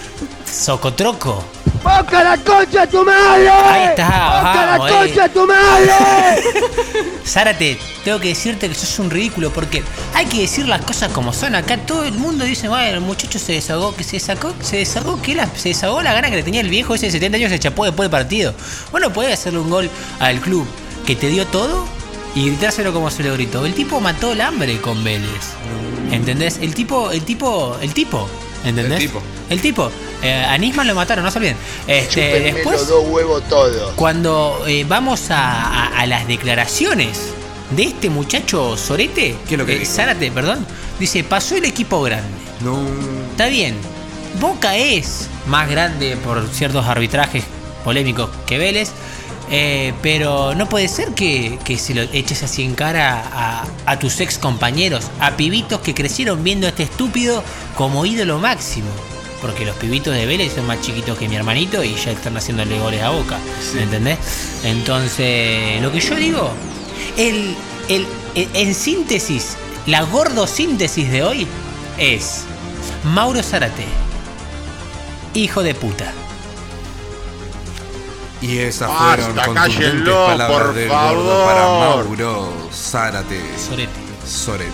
[0.50, 1.44] Socotroco.
[1.82, 3.48] ¡Boca la concha tu madre!
[3.48, 4.04] Ahí está,
[4.36, 5.28] ¡Boca la vamos, concha eh.
[5.28, 5.92] de tu madre!
[7.26, 9.82] Zárate, tengo que decirte que sos un ridículo porque
[10.14, 11.54] hay que decir las cosas como son.
[11.54, 15.20] Acá todo el mundo dice, bueno, el muchacho se desahogó, que se sacó, se desahogó,
[15.22, 17.50] que la- se desahogó la gana que le tenía el viejo ese de 70 años,
[17.50, 18.54] se chapó después del partido.
[18.90, 19.88] Bueno, podés hacerle un gol
[20.18, 20.66] al club
[21.06, 21.86] que te dio todo
[22.34, 23.64] y gritárselo como se lo gritó.
[23.64, 25.54] El tipo mató el hambre con Vélez.
[26.10, 26.58] ¿Entendés?
[26.60, 28.28] El tipo, el tipo, el tipo.
[28.64, 29.00] ¿Entendés?
[29.00, 29.22] El tipo.
[29.48, 29.90] El tipo.
[30.22, 31.56] Eh, a Nisman lo mataron, no se olviden.
[31.86, 33.92] Este, Chúpenme después, los dos huevos todos.
[33.94, 35.38] cuando eh, vamos a,
[35.86, 37.18] a- a las declaraciones
[37.70, 39.86] de este muchacho Sorete, ¿Qué es lo que eh?
[39.86, 40.66] Zárate, perdón,
[40.98, 42.28] dice, pasó el equipo grande.
[42.60, 42.78] No.
[43.30, 43.74] Está bien,
[44.40, 47.44] Boca es más grande por ciertos arbitrajes
[47.84, 48.90] polémicos que Vélez,
[49.50, 53.98] eh, pero no puede ser que, que se lo eches así en cara a, a
[53.98, 57.42] tus ex compañeros, a pibitos que crecieron viendo a este estúpido
[57.76, 58.88] como ídolo máximo.
[59.40, 62.78] Porque los pibitos de Vélez son más chiquitos que mi hermanito y ya están haciéndole
[62.78, 63.38] goles a boca.
[63.78, 64.18] ¿Entendés?
[64.64, 66.50] Entonces, lo que yo digo,
[67.16, 67.54] el,
[67.88, 71.46] el- el- en síntesis, La gordosíntesis de hoy
[71.96, 72.42] es
[73.02, 73.84] Mauro Zárate,
[75.34, 76.12] hijo de puta.
[78.42, 81.66] Y esas Basta, fueron contundentes cállenlo, palabras por del gordo para.
[81.66, 83.40] Mauro Zárate.
[83.58, 83.90] Sorete.
[84.26, 84.72] Sorete.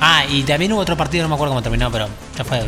[0.00, 2.62] Ah, y también hubo otro partido, no me acuerdo cómo terminó, pero ya fue.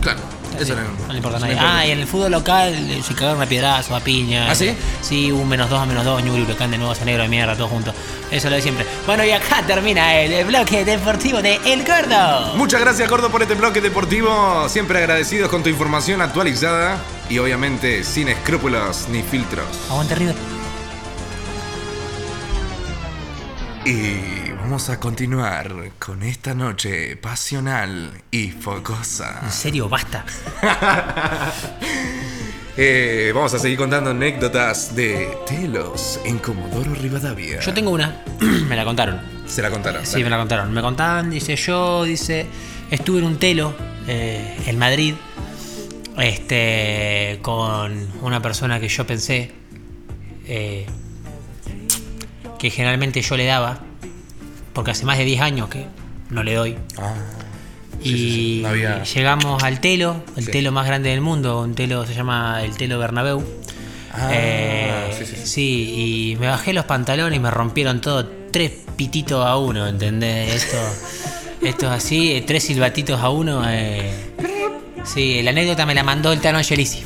[0.00, 0.20] Claro,
[0.60, 1.58] eso no, No le importa a no nadie.
[1.60, 4.50] Ah, y en el fútbol local eh, se cagaron a piedrazo, a piña.
[4.50, 4.74] ¿Ah, sí?
[5.00, 7.54] Sí, un menos dos a menos dos, Ñuri, Huracán de nuevo, San Negro de mierda,
[7.56, 7.94] todos juntos.
[8.30, 8.86] Eso es lo de siempre.
[9.06, 12.54] Bueno, y acá termina el bloque deportivo de El Gordo.
[12.56, 14.68] Muchas gracias, Gordo, por este bloque deportivo.
[14.68, 19.66] Siempre agradecidos con tu información actualizada y obviamente sin escrúpulos ni filtros.
[19.90, 20.34] Aguante River.
[23.84, 29.40] Y vamos a continuar con esta noche pasional y fogosa.
[29.42, 30.26] En serio, basta.
[32.80, 37.58] Eh, vamos a seguir contando anécdotas de telos en Comodoro Rivadavia.
[37.58, 38.22] Yo tengo una.
[38.68, 39.20] me la contaron.
[39.48, 40.06] Se la contaron.
[40.06, 40.72] Sí, me la contaron.
[40.72, 42.46] Me contaban, dice yo, dice,
[42.92, 43.74] estuve en un telo
[44.06, 45.14] eh, en Madrid,
[46.18, 49.50] este, con una persona que yo pensé
[50.46, 50.86] eh,
[52.60, 53.87] que generalmente yo le daba,
[54.78, 55.86] porque hace más de 10 años que
[56.30, 56.78] no le doy.
[56.98, 57.14] Ah,
[58.00, 62.06] y sí, no había- llegamos al telo, el telo más grande del mundo, un telo
[62.06, 63.42] se llama el telo Bernabéu.
[64.12, 65.46] Ah, Eh, sí, sí, sí.
[65.46, 70.54] sí, y me bajé los pantalones y me rompieron todo, tres pititos a uno, ¿entendés?
[70.62, 70.76] Esto,
[71.66, 73.64] esto es así, eh, tres silbatitos a uno.
[73.68, 74.12] eh.
[75.04, 77.02] Sí, la anécdota me la mandó el Tano Angelici.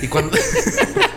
[0.00, 0.36] Y cuando.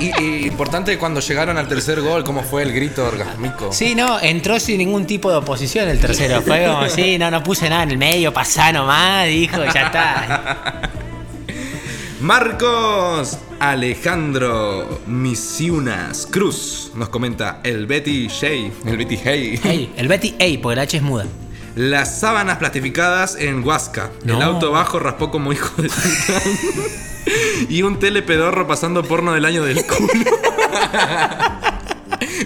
[0.00, 3.72] y, y importante cuando llegaron al tercer gol, ¿cómo fue el grito orgásmico?
[3.72, 6.42] Sí, no, entró sin ningún tipo de oposición el tercero.
[6.42, 10.90] Fue como, sí, no, no puse nada en el medio, pasá nomás, dijo, ya está.
[12.20, 19.60] Marcos Alejandro Misiunas Cruz nos comenta el Betty Shea, el Betty Hey.
[19.62, 21.26] Ey, el Betty, ey, porque la H es muda.
[21.78, 24.10] Las sábanas plastificadas en Huasca.
[24.26, 25.88] El auto bajo raspó como hijo de
[27.68, 30.08] y un telepedorro pasando porno del año del culo.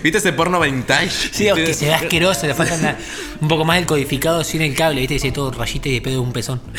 [0.02, 1.30] ¿Viste ese porno vintage?
[1.32, 2.98] Sí, o que se ve asqueroso, le falta una-
[3.40, 6.16] un poco más del codificado sin el cable, viste, dice todo rayita y de pedo
[6.16, 6.60] de un pezón.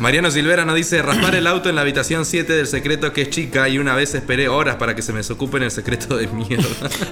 [0.00, 3.30] Mariano Silvera nos dice raspar el auto en la habitación 7 del secreto que es
[3.30, 6.66] chica y una vez esperé horas para que se me desocupen el secreto de mierda.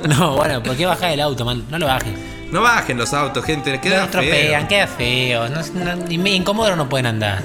[0.08, 1.64] No, bueno, ¿por qué bajar el auto, man?
[1.70, 2.37] No lo bajen.
[2.50, 4.68] No bajen los autos, gente, les queda no estropean, feo.
[4.68, 5.48] queda feo.
[5.48, 7.42] No, no, incómodo no pueden andar.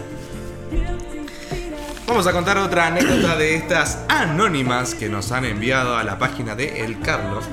[2.08, 6.56] Vamos a contar otra anécdota de estas anónimas que nos han enviado a la página
[6.56, 7.46] de El Carlos.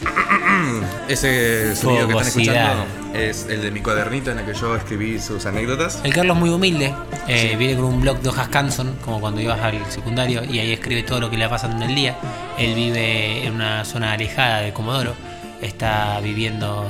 [1.08, 5.18] Ese sonido que están escuchando es el de mi cuadernito en el que yo escribí
[5.18, 6.00] sus anécdotas.
[6.04, 6.94] El Carlos es muy humilde,
[7.28, 10.72] eh, viene con un blog de hojas Canson, como cuando ibas al secundario, y ahí
[10.72, 12.16] escribe todo lo que le va pasando en el día.
[12.58, 15.14] Él vive en una zona alejada de Comodoro,
[15.60, 16.88] está viviendo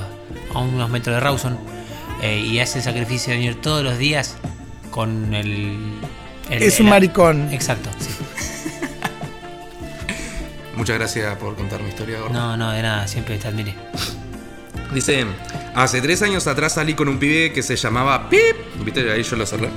[0.54, 1.58] a unos metros de Rawson,
[2.22, 4.36] eh, y hace el sacrificio de venir todos los días
[4.90, 5.78] con el...
[6.50, 7.52] el- Es un el- maricón.
[7.52, 8.10] Exacto, sí.
[10.76, 12.32] Muchas gracias por contar mi historia, gordo.
[12.34, 13.74] No, no, de nada, siempre te admiré.
[14.92, 15.24] Dice,
[15.74, 18.56] hace tres años atrás salí con un pibe que se llamaba Pip.
[18.84, 19.10] ¿Viste?
[19.12, 19.68] Ahí yo lo cerré.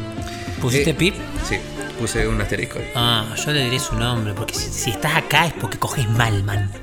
[0.60, 1.15] ¿Pusiste Eh, pip?
[1.47, 1.58] Sí,
[1.99, 2.80] puse un asterisco.
[2.80, 2.86] ahí.
[2.95, 6.43] Ah, yo le diré su nombre, porque si, si estás acá es porque coges mal,
[6.43, 6.71] man.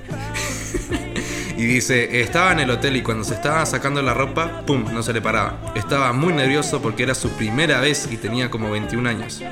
[1.57, 4.83] Y dice, estaba en el hotel y cuando se estaba sacando la ropa, ¡pum!
[4.95, 5.73] No se le paraba.
[5.75, 9.43] Estaba muy nervioso porque era su primera vez y tenía como 21 años.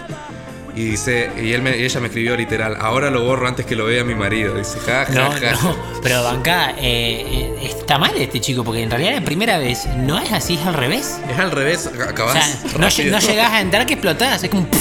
[0.78, 3.74] Y dice, y él me- y ella me escribió literal, ahora lo borro antes que
[3.74, 4.54] lo vea mi marido.
[4.54, 5.52] Dice, ja, ja, No, ja.
[5.60, 9.86] no, pero Banca, eh, eh, está mal este chico, porque en realidad la primera vez
[9.96, 11.18] no es así, es al revés.
[11.28, 12.34] Es al revés, O acabas.
[12.34, 14.68] sea, no, lle- no llegás a entrar que explotás, es como.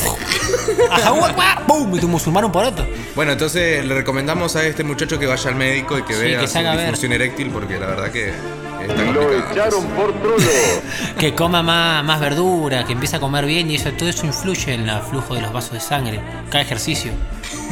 [1.67, 1.95] ¡pum!
[1.95, 2.85] Y tu musulmán un poroto.
[3.15, 6.39] Bueno, entonces le recomendamos a este muchacho que vaya al médico y que Sí, vea
[6.41, 6.77] que su ver.
[6.77, 8.31] disfunción eréctil porque la verdad que
[9.13, 10.37] Lo echaron por trulo.
[11.17, 14.73] Que coma más, más verdura, que empiece a comer bien y eso, todo eso influye
[14.73, 16.21] en el flujo de los vasos de sangre.
[16.49, 17.11] Cada ejercicio.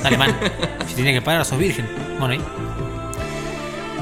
[0.02, 0.36] Dale, man.
[0.88, 1.88] Si tiene que parar, sos virgen.
[2.20, 2.65] Bueno, ahí.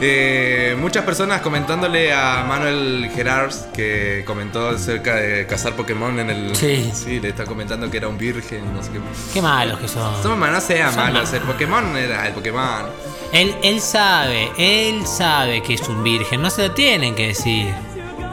[0.05, 6.53] Eh, muchas personas comentándole a Manuel Gerards que comentó acerca de cazar Pokémon en el.
[6.57, 6.91] Sí.
[7.21, 8.99] le está comentando que era un virgen, no sé qué.
[9.33, 10.11] Qué malos que son.
[10.21, 11.31] No, no sea Son malo, malos.
[11.31, 12.85] el Pokémon era el Pokémon.
[13.31, 17.73] Él, él sabe, él sabe que es un virgen, no se lo tienen que decir.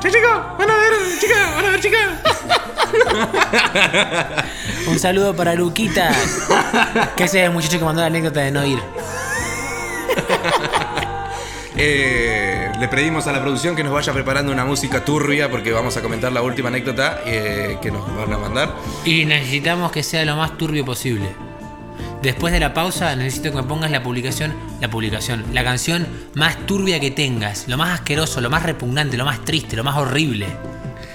[0.00, 0.40] ¡Che, chicos!
[0.58, 1.54] ¡Van a ver, chicas!
[1.54, 2.08] ¡Van a ver, chicas!
[4.88, 6.10] Un saludo para Luquita,
[7.16, 8.80] que ese es el muchacho que mandó la anécdota de no ir.
[11.82, 15.96] Eh, le pedimos a la producción que nos vaya preparando una música turbia porque vamos
[15.96, 18.74] a comentar la última anécdota eh, que nos van a mandar.
[19.06, 21.30] Y necesitamos que sea lo más turbio posible.
[22.20, 26.66] Después de la pausa necesito que me pongas la publicación, la publicación, la canción más
[26.66, 30.48] turbia que tengas, lo más asqueroso, lo más repugnante, lo más triste, lo más horrible.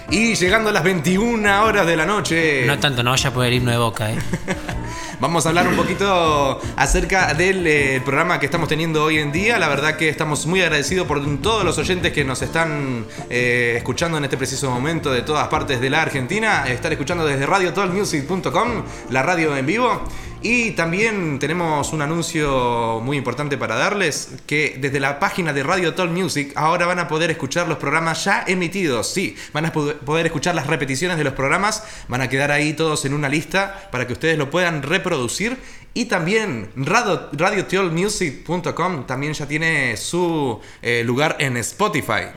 [0.09, 2.65] Y llegando a las 21 horas de la noche.
[2.65, 4.17] No tanto, no vaya a poder himno de boca, eh.
[5.25, 9.57] Vamos a hablar un poquito acerca del eh, programa que estamos teniendo hoy en día.
[9.57, 14.19] La verdad que estamos muy agradecidos por todos los oyentes que nos están eh, escuchando
[14.19, 16.65] en este preciso momento de todas partes de la Argentina.
[16.67, 20.03] Estar escuchando desde radiotalkmusic.com, la radio en vivo.
[20.47, 25.95] Y también tenemos un anuncio muy importante para darles, que desde la página de Radio
[25.95, 29.11] Talk Music ahora van a poder escuchar los programas ya emitidos.
[29.11, 33.05] Sí, van a poder escuchar las repeticiones de los programas, van a quedar ahí todos
[33.05, 35.57] en una lista para que ustedes lo puedan reproducir.
[35.95, 42.27] Y también radio, radiotalkmusic.com también ya tiene su eh, lugar en Spotify.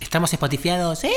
[0.00, 1.12] Estamos spotifiados, ¡sí!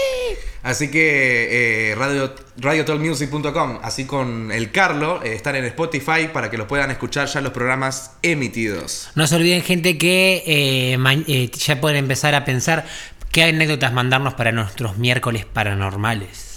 [0.63, 6.57] Así que eh, radio, radiotalkmusic.com, así con el Carlo, eh, están en Spotify para que
[6.57, 9.09] los puedan escuchar ya los programas emitidos.
[9.15, 12.85] No se olviden, gente, que eh, eh, ya pueden empezar a pensar
[13.31, 16.48] qué anécdotas mandarnos para nuestros miércoles paranormales.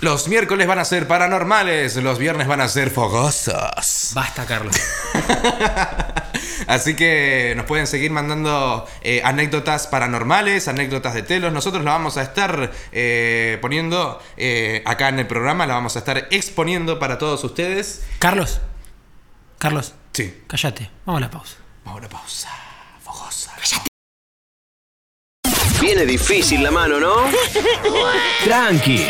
[0.00, 4.10] Los miércoles van a ser paranormales, los viernes van a ser fogosos.
[4.14, 4.76] Basta, Carlos.
[6.66, 11.50] Así que nos pueden seguir mandando eh, anécdotas paranormales, anécdotas de telos.
[11.50, 16.00] Nosotros la vamos a estar eh, poniendo eh, acá en el programa, la vamos a
[16.00, 18.04] estar exponiendo para todos ustedes.
[18.18, 18.60] Carlos.
[19.58, 19.94] Carlos.
[20.12, 20.42] Sí.
[20.46, 20.90] Cállate.
[21.06, 21.56] Vamos a la pausa.
[21.86, 22.50] Vamos a la pausa.
[23.02, 23.52] Fogosa.
[25.80, 27.14] Viene difícil la mano, ¿no?
[28.44, 29.06] Tranqui.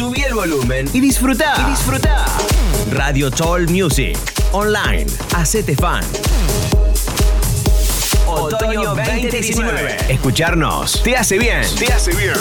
[0.00, 1.52] Subí el volumen y disfrutá.
[1.58, 2.24] Y disfrutá.
[2.90, 4.16] Radio Toll Music.
[4.52, 5.04] Online.
[5.34, 6.02] Hacete fan.
[8.26, 9.98] Otoño 2019.
[10.08, 11.66] Escucharnos te hace bien.
[11.78, 12.32] Te hace bien.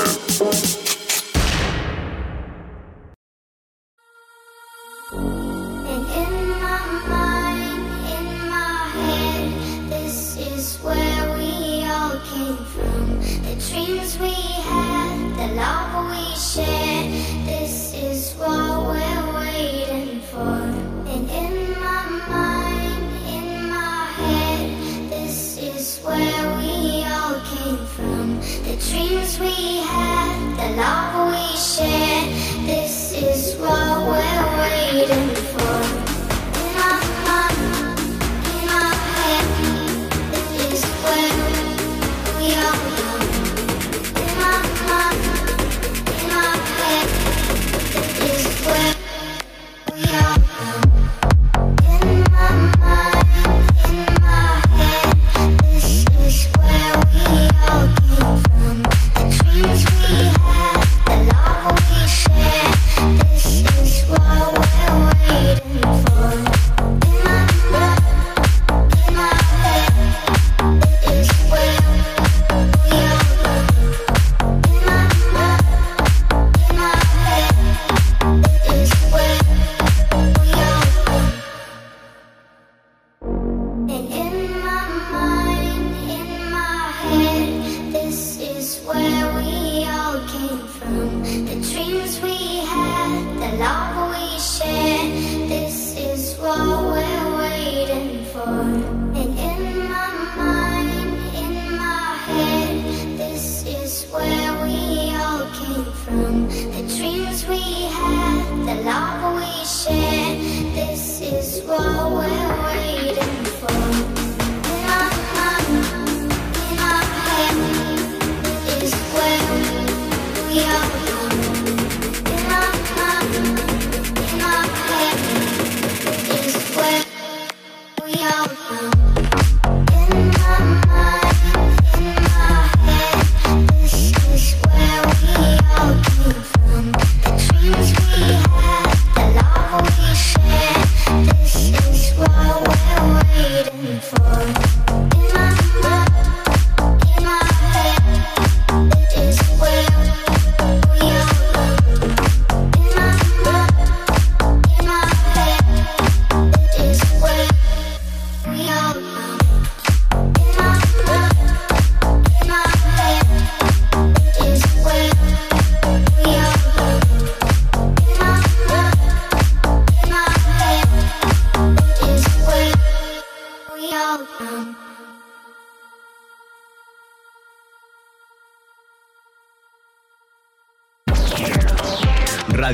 [16.60, 16.89] And
[30.80, 31.19] love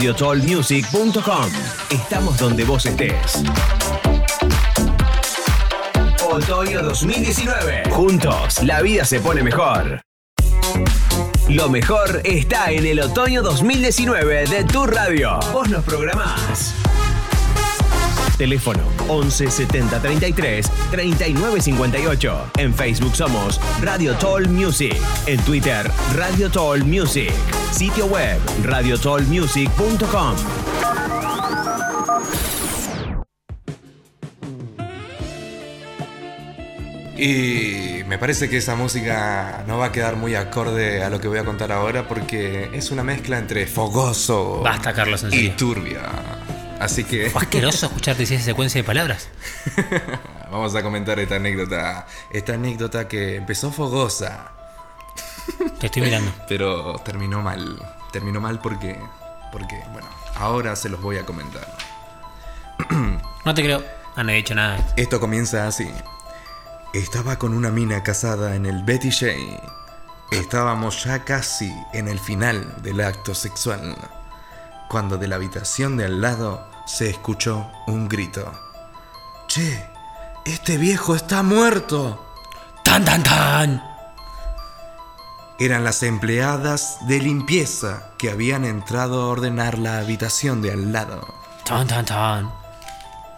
[0.06, 1.50] radiotollmusic.com.
[1.90, 3.44] Estamos donde vos estés.
[6.30, 7.90] Otoño 2019.
[7.90, 10.02] Juntos, la vida se pone mejor.
[11.50, 15.40] Lo mejor está en el otoño 2019 de tu radio.
[15.52, 16.85] Vos nos programás.
[18.38, 22.52] Teléfono 11 70 33 39 58.
[22.58, 24.96] En Facebook somos Radio Toll Music.
[25.26, 27.32] En Twitter, Radio Toll Music.
[27.72, 30.36] Sitio web, radiotollmusic.com.
[37.18, 41.30] Y me parece que esa música no va a quedar muy acorde a lo que
[41.30, 46.02] voy a contar ahora porque es una mezcla entre fogoso Basta, Carlos, y turbia.
[46.80, 49.30] Así que Fue asqueroso escucharte decir esa secuencia de palabras.
[50.52, 52.06] vamos a comentar esta anécdota.
[52.32, 54.52] Esta anécdota que empezó fogosa,
[55.80, 56.32] Te estoy mirando.
[56.48, 57.82] pero terminó mal.
[58.12, 59.00] Terminó mal porque,
[59.52, 61.68] porque, bueno, ahora se los voy a comentar.
[63.46, 63.84] No te creo.
[64.16, 64.78] Ah, no he dicho nada.
[64.98, 65.88] Esto comienza así.
[66.94, 69.62] Estaba con una mina casada en el Betty Jane.
[70.32, 73.96] Estábamos ya casi en el final del acto sexual.
[74.90, 78.52] Cuando de la habitación de al lado se escuchó un grito.
[79.48, 79.90] Che,
[80.46, 82.24] este viejo está muerto.
[82.84, 83.84] ¡Tan, tan, tan!
[85.58, 91.26] Eran las empleadas de limpieza que habían entrado a ordenar la habitación de al lado.
[91.64, 92.66] ¡Tan, tan, tan!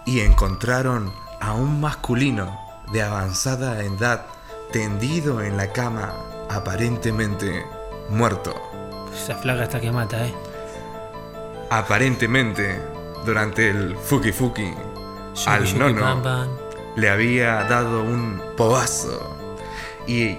[0.07, 2.57] y encontraron a un masculino
[2.93, 4.25] de avanzada edad
[4.71, 6.13] tendido en la cama,
[6.49, 7.65] aparentemente
[8.09, 8.55] muerto.
[9.13, 10.33] Esa flaca está que mata, eh.
[11.69, 12.79] Aparentemente,
[13.25, 14.73] durante el fuki fuki,
[15.45, 16.47] al nono
[16.95, 19.37] le había dado un pobazo
[20.07, 20.37] y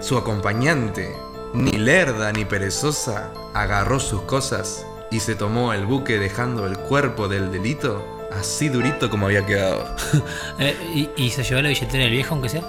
[0.00, 1.14] su acompañante,
[1.52, 7.28] ni lerda ni perezosa, agarró sus cosas y se tomó el buque dejando el cuerpo
[7.28, 9.84] del delito así durito como había quedado.
[10.58, 12.62] Eh, ¿y, y se llevó la billetera del viejo, aunque sea?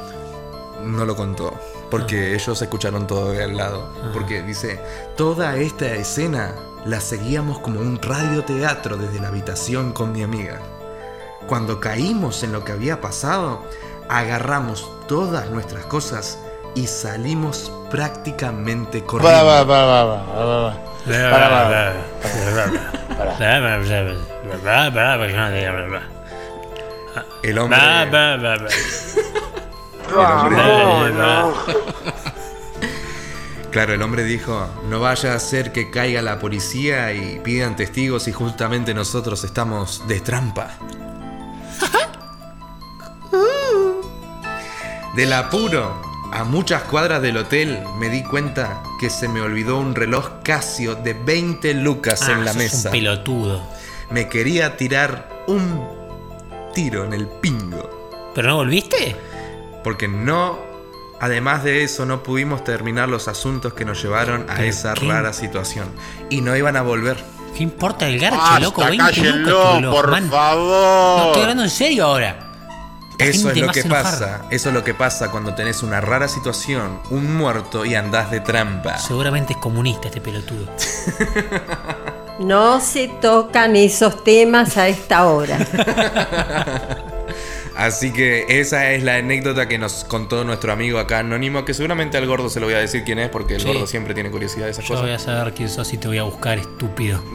[0.84, 1.54] No lo contó,
[1.90, 3.94] porque ellos escucharon todo de al lado.
[4.02, 4.12] Ah.
[4.14, 4.80] Porque dice,
[5.18, 6.56] toda esta escena
[6.86, 10.60] la seguíamos como un radioteatro desde la habitación con mi amiga.
[11.48, 13.64] Cuando caímos en lo que había pasado,
[14.10, 16.38] agarramos todas nuestras cosas
[16.76, 19.46] y salimos prácticamente corriendo.
[19.46, 20.78] Va, va, va, va, va, va, va.
[21.06, 21.94] Para, para,
[27.44, 27.78] El hombre...
[33.72, 38.28] Claro, el hombre dijo, no vaya a ser que caiga la policía y pidan testigos
[38.28, 40.72] y justamente nosotros estamos de trampa.
[45.16, 46.02] Del apuro
[46.34, 50.96] a muchas cuadras del hotel me di cuenta que se me olvidó un reloj Casio
[50.96, 52.90] de 20 lucas Ah, en la sos mesa.
[52.90, 53.62] Un pelotudo.
[54.10, 55.82] Me quería tirar un
[56.74, 58.32] tiro en el pingo.
[58.34, 59.16] ¿Pero no volviste?
[59.84, 60.60] Porque no,
[61.22, 65.08] además de eso, no pudimos terminar los asuntos que nos llevaron a ¿Pero esa qué?
[65.08, 65.90] rara situación.
[66.30, 67.24] Y no iban a volver.
[67.56, 68.82] ¿Qué importa el garche, Basta, loco?
[68.86, 70.30] 20 cállenlo, lucas por man.
[70.30, 71.18] favor.
[71.20, 72.48] No, estoy hablando en serio ahora.
[73.20, 74.04] La Eso es lo que enojar.
[74.04, 74.42] pasa.
[74.50, 78.40] Eso es lo que pasa cuando tenés una rara situación, un muerto y andás de
[78.40, 78.98] trampa.
[78.98, 80.66] Seguramente es comunista este pelotudo.
[82.40, 85.60] No se tocan esos temas a esta hora.
[87.76, 92.18] Así que esa es la anécdota que nos contó nuestro amigo acá anónimo, que seguramente
[92.18, 93.68] al gordo se lo voy a decir quién es, porque el Sí.
[93.68, 95.04] gordo siempre tiene curiosidad de esas Yo cosas.
[95.06, 97.24] voy a saber quién sos y te voy a buscar, estúpido.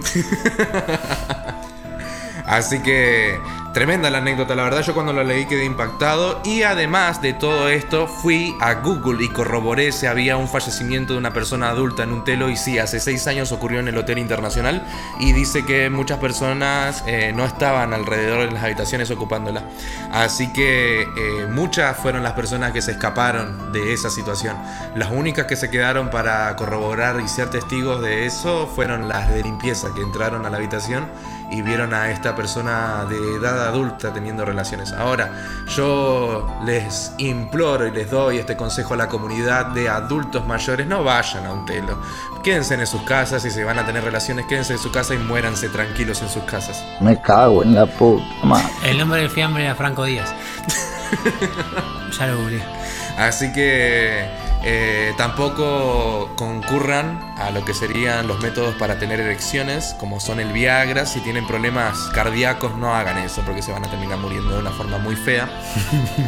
[2.47, 3.37] Así que
[3.77, 7.69] tremenda la anécdota, la verdad yo cuando la leí quedé impactado y además de todo
[7.69, 12.13] esto fui a Google y corroboré si había un fallecimiento de una persona adulta en
[12.13, 14.83] un telo y sí, hace seis años ocurrió en el Hotel Internacional
[15.21, 19.63] y dice que muchas personas eh, no estaban alrededor de las habitaciones ocupándola.
[20.11, 24.57] Así que eh, muchas fueron las personas que se escaparon de esa situación.
[24.95, 29.43] Las únicas que se quedaron para corroborar y ser testigos de eso fueron las de
[29.43, 31.07] limpieza que entraron a la habitación
[31.51, 34.93] y vieron a esta persona de edad adulta teniendo relaciones.
[34.93, 35.31] Ahora,
[35.75, 41.05] yo les imploro y les doy este consejo a la comunidad de adultos mayores, no
[41.05, 41.99] vayan a un telo.
[42.43, 45.19] Quédense en sus casas y si van a tener relaciones, quédense en su casa y
[45.19, 46.85] muéranse tranquilos en sus casas.
[47.01, 48.69] Me cago en la puta madre.
[48.85, 50.33] El nombre del fiambre era Franco Díaz.
[52.19, 52.63] ya lo googleé.
[53.19, 54.29] Así que
[54.69, 60.53] eh, tampoco concurran a lo que serían los métodos para tener erecciones, como son el
[60.53, 61.07] Viagra.
[61.07, 64.73] Si tienen problemas cardíacos, no hagan eso porque se van a terminar muriendo de una
[64.73, 65.49] forma muy fea.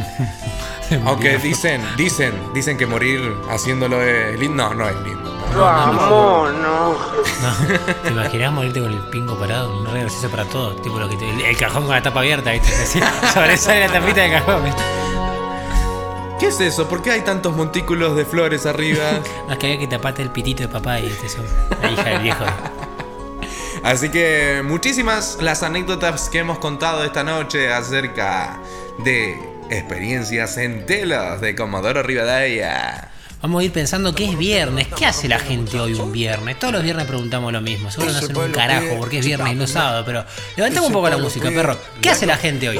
[1.05, 4.69] Aunque dicen, dicen, dicen que morir haciéndolo es lindo.
[4.69, 5.35] No, no es lindo.
[5.55, 6.93] Vamos, no.
[6.93, 9.77] No, ¿te imaginas morirte con el pingo parado?
[9.79, 10.81] Un re para todos.
[10.81, 12.71] Tipo lo que te- el, el cajón con la tapa abierta, ¿viste?
[13.33, 14.81] Sobresale la tapita del cajón, ¿viste?
[16.39, 16.87] ¿Qué es eso?
[16.87, 19.19] ¿Por qué hay tantos montículos de flores arriba?
[19.47, 21.43] No, es que había que taparte el pitito de papá y este son
[21.81, 22.45] la hija del viejo.
[23.83, 28.59] Así que muchísimas las anécdotas que hemos contado esta noche acerca
[28.99, 29.37] de
[29.69, 33.11] experiencias en telas de Comodoro Rivadavia.
[33.41, 34.87] Vamos a ir pensando que es viernes.
[34.95, 36.57] ¿Qué hace la gente hoy un viernes?
[36.59, 37.91] Todos los viernes preguntamos lo mismo.
[37.91, 40.25] Seguro no hacen un carajo porque es viernes y no sábado, pero
[40.55, 41.77] levantemos un poco la música, perro.
[42.01, 42.79] ¿Qué hace la gente hoy?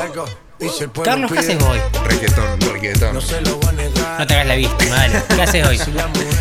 [1.04, 1.80] Carlos, ¿qué haces hoy?
[2.06, 3.14] Reggaetón, reggaetón.
[3.14, 3.22] No
[4.28, 5.24] te hagas la víctima, dale.
[5.36, 5.80] ¿Qué haces hoy?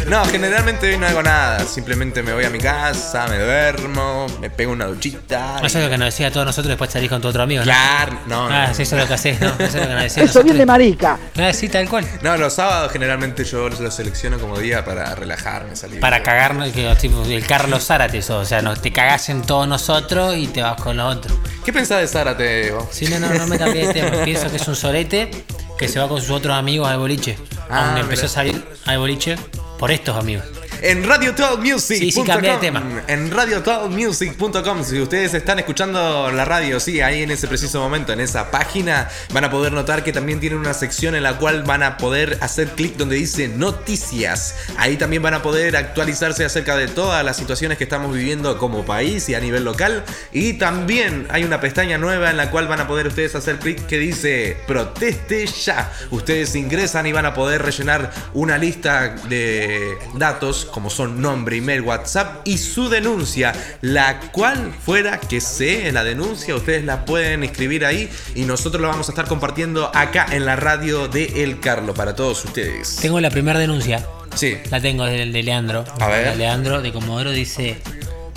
[0.09, 1.61] No, generalmente hoy no hago nada.
[1.61, 5.59] Simplemente me voy a mi casa, me duermo, me pego una duchita.
[5.61, 7.43] No eso es lo que nos decía a todos nosotros después salís con tu otro
[7.43, 7.64] amigo, ¿no?
[7.64, 8.75] Claro, no, Ah, no.
[8.75, 9.49] sí, eso es lo que haces, ¿no?
[9.59, 10.23] Eso es lo que nos decía.
[10.29, 11.19] Eso viene de marica.
[11.37, 12.07] Ah, sí, tal cual.
[12.23, 16.01] No, los sábados generalmente yo los selecciono como día para relajarme, salir.
[16.01, 19.69] Para cagarnos, que, tipo, el Carlos Zárate, sos, o sea, nos, te cagás en todos
[19.69, 21.37] nosotros y te vas con los otros.
[21.64, 22.87] ¿Qué pensás de Zárate, vos?
[22.91, 24.25] Sí, no, no, no me cambié de tema.
[24.25, 25.31] Pienso que es un sorete
[25.79, 27.39] que se va con sus otros amigos al boliche.
[27.70, 29.37] Ah, Donde empezó a salir al boliche
[29.79, 30.45] por estos amigos.
[30.81, 31.99] En Radio Talk Music.
[31.99, 33.03] Sí, sí, cambié de tema.
[33.09, 34.85] En radiotalkmusic.com.
[34.85, 39.09] Si ustedes están escuchando la radio, sí, ahí en ese preciso momento, en esa página,
[39.33, 42.39] van a poder notar que también tienen una sección en la cual van a poder
[42.41, 44.55] hacer clic donde dice noticias.
[44.76, 48.85] Ahí también van a poder actualizarse acerca de todas las situaciones que estamos viviendo como
[48.85, 50.05] país y a nivel local.
[50.33, 53.87] Y también hay una pestaña nueva en la cual van a poder ustedes hacer clic
[53.87, 55.93] que dice proteste ya.
[56.11, 61.83] Ustedes ingresan y van a poder rellenar una lista de datos como son nombre, email,
[61.83, 67.85] WhatsApp y su denuncia, la cual fuera que sea la denuncia, ustedes la pueden escribir
[67.85, 71.95] ahí y nosotros lo vamos a estar compartiendo acá en la radio de El Carlo
[71.95, 72.97] para todos ustedes.
[72.97, 74.07] Tengo la primera denuncia.
[74.35, 74.57] Sí.
[74.71, 75.85] La tengo del de Leandro.
[76.01, 76.25] A ver.
[76.25, 77.79] La de Leandro de Comodoro dice: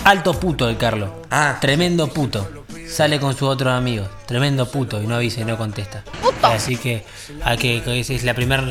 [0.04, 1.10] Alto puto el Carlos.
[1.30, 1.58] Ah.
[1.60, 2.50] Tremendo puto.
[2.88, 4.08] Sale con sus otros amigos.
[4.32, 5.02] Tremendo puto.
[5.02, 6.02] Y no avisa y no contesta.
[6.40, 7.04] Así que,
[7.44, 8.64] hay que, es la primera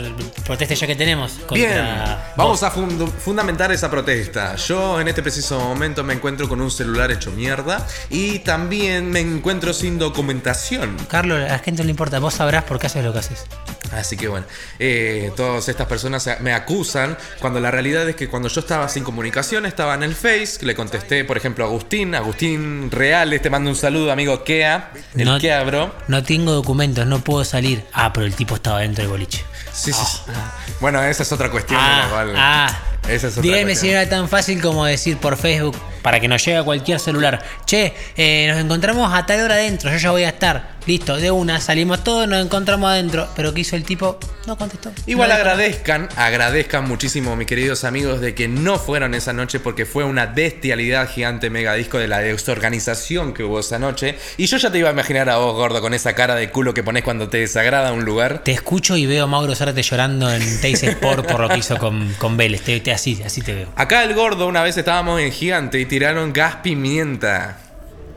[0.44, 1.34] protesta ya que tenemos.
[1.34, 2.18] contra Bien, vos.
[2.36, 4.56] vamos a fundamentar esa protesta.
[4.56, 9.20] Yo en este preciso momento me encuentro con un celular hecho mierda y también me
[9.20, 10.98] encuentro sin documentación.
[11.08, 12.18] Carlos, a la gente no le importa.
[12.18, 13.46] Vos sabrás por qué haces lo que haces.
[13.94, 14.46] Así que bueno,
[14.80, 19.04] eh, todas estas personas me acusan cuando la realidad es que cuando yo estaba sin
[19.04, 23.70] comunicación, estaba en el Face, le contesté, por ejemplo, a Agustín, Agustín Reales, te mando
[23.70, 25.94] un saludo, amigo Kea, el No- Kea, bro.
[26.08, 27.86] No tengo documentos, no puedo salir.
[27.94, 29.44] Ah, pero el tipo estaba dentro del boliche.
[29.74, 30.32] Sí, sí, sí.
[30.80, 31.80] Bueno, esa es otra cuestión.
[31.80, 32.80] de la Ah, cual- ah.
[33.08, 36.44] Esa es otra Dígame si era tan fácil como decir por Facebook para que nos
[36.44, 37.44] llegue a cualquier celular.
[37.66, 40.72] Che, eh, nos encontramos a tal hora adentro, yo ya voy a estar.
[40.88, 43.28] Listo, de una, salimos todos, nos encontramos adentro.
[43.36, 44.18] Pero ¿qué hizo el tipo?
[44.48, 44.92] No contestó.
[45.06, 49.86] Igual No, agradezcan, agradezcan muchísimo, mis queridos amigos, de que no fueron esa noche porque
[49.86, 54.18] fue una bestialidad gigante mega disco de la desorganización que hubo esa noche.
[54.38, 56.74] Y yo ya te iba a imaginar a vos, gordo, con esa cara de culo
[56.74, 58.42] que pones cuando te desagrada un lugar.
[58.44, 61.78] Te escucho y veo a Mauro Zárate llorando en Teis Sport por lo que hizo
[61.78, 62.62] con, con Vélez.
[62.62, 63.68] Te, te- así, así te veo.
[63.76, 67.58] Acá el gordo, una vez estábamos en Gigante y tiraron gas pimienta.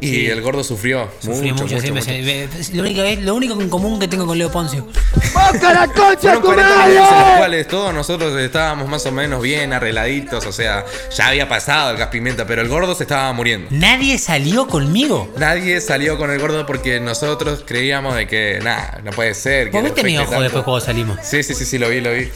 [0.00, 0.26] Y Sí.
[0.26, 1.08] el gordo sufrió.
[1.22, 2.06] Mucho, mucho, mucho, mucho.
[2.10, 4.86] me- lo, único, lo único en común que tengo con Leo Poncio.
[5.32, 7.36] ¡Boca la concha Fueron tu 40 minutos en los madre!
[7.38, 10.84] cuales todos nosotros estábamos más o menos bien arregladitos, o sea,
[11.16, 13.68] ya había pasado el gas pimienta, pero el gordo se estaba muriendo.
[13.70, 15.32] ¿Nadie salió conmigo?
[15.38, 19.70] Nadie salió con el gordo porque nosotros creíamos de que, nada, no puede ser.
[19.70, 20.42] ¿Vos viste mi ojo tanto.
[20.42, 21.18] después cuando salimos?
[21.22, 22.28] Sí, sí, sí, sí, lo vi, lo vi.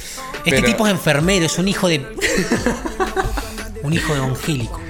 [0.45, 2.07] Este Pero- tipo es enfermero, es un hijo de.
[3.83, 4.81] un hijo evangélico.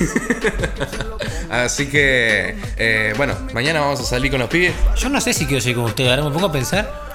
[1.50, 4.72] Así que, eh, bueno, mañana vamos a salir con los pibes.
[4.96, 7.10] Yo no sé si quiero seguir con ustedes, ahora me pongo a pensar.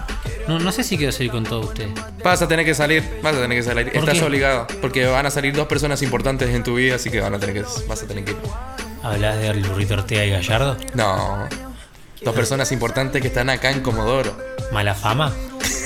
[0.47, 1.91] No, no sé si quiero seguir con todos ustedes.
[2.23, 3.87] Vas a tener que salir, vas a tener que salir.
[3.87, 4.23] ¿Por Estás qué?
[4.23, 7.39] obligado, porque van a salir dos personas importantes en tu vida, así que van a
[7.39, 8.37] tener que, vas a tener que ir.
[9.01, 10.77] ¿Hablas de Burrito Ortega y Gallardo?
[10.93, 11.47] No.
[12.21, 14.35] Dos personas importantes que están acá en Comodoro.
[14.71, 15.31] ¿Mala fama?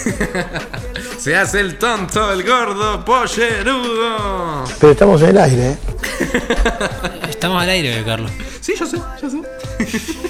[1.19, 4.63] Se hace el tonto, el gordo, pollerudo.
[4.79, 5.77] Pero estamos en el aire, ¿eh?
[7.29, 8.31] Estamos al aire, Carlos.
[8.61, 9.37] Sí, yo sé, yo sé.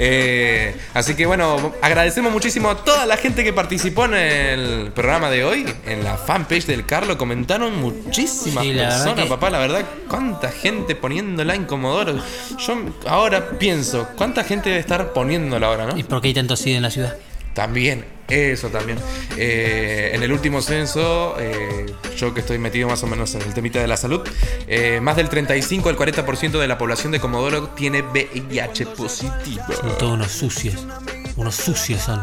[0.00, 5.28] Eh, así que bueno, agradecemos muchísimo a toda la gente que participó en el programa
[5.28, 7.18] de hoy, en la fanpage del Carlo.
[7.18, 9.50] Comentaron muchísimas Sí, personas, que- papá.
[9.50, 12.14] La verdad, cuánta gente poniéndola en Comodoro.
[12.58, 12.74] Yo
[13.08, 15.98] ahora pienso, ¿cuánta gente debe estar poniéndola ahora, no?
[15.98, 17.16] ¿Y por qué hay tanto SIDA en la ciudad?
[17.58, 19.00] También, eso también.
[19.36, 21.86] Eh, en el último censo, eh,
[22.16, 24.20] yo que estoy metido más o menos en el temita de la salud,
[24.68, 29.64] eh, más del 35 al 40% de la población de Comodoro tiene VIH positivo.
[29.74, 30.86] Son todos unos sucios.
[31.34, 32.22] Unos sucios son.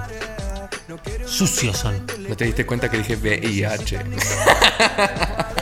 [1.26, 2.08] Sucios son.
[2.30, 4.00] ¿No te diste cuenta que dije VIH?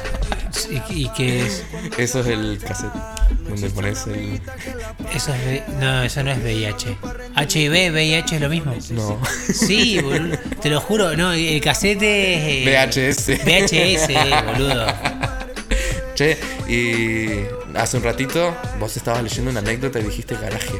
[0.89, 1.63] ¿Y, y qué es?
[1.97, 2.93] Eso es el cassette
[3.47, 4.41] donde pones el...
[5.13, 5.45] Eso es.
[5.45, 6.97] V- No, eso no es VIH.
[7.37, 8.73] HIV, VIH es lo mismo.
[8.91, 9.19] No.
[9.53, 10.37] Sí, boludo.
[10.61, 11.15] Te lo juro.
[11.15, 12.67] No, el casete es.
[13.27, 13.45] eh, VHS.
[13.45, 14.85] VHS, eh, boludo.
[16.15, 17.45] Che, y
[17.77, 20.73] hace un ratito vos estabas leyendo una anécdota y dijiste garaje.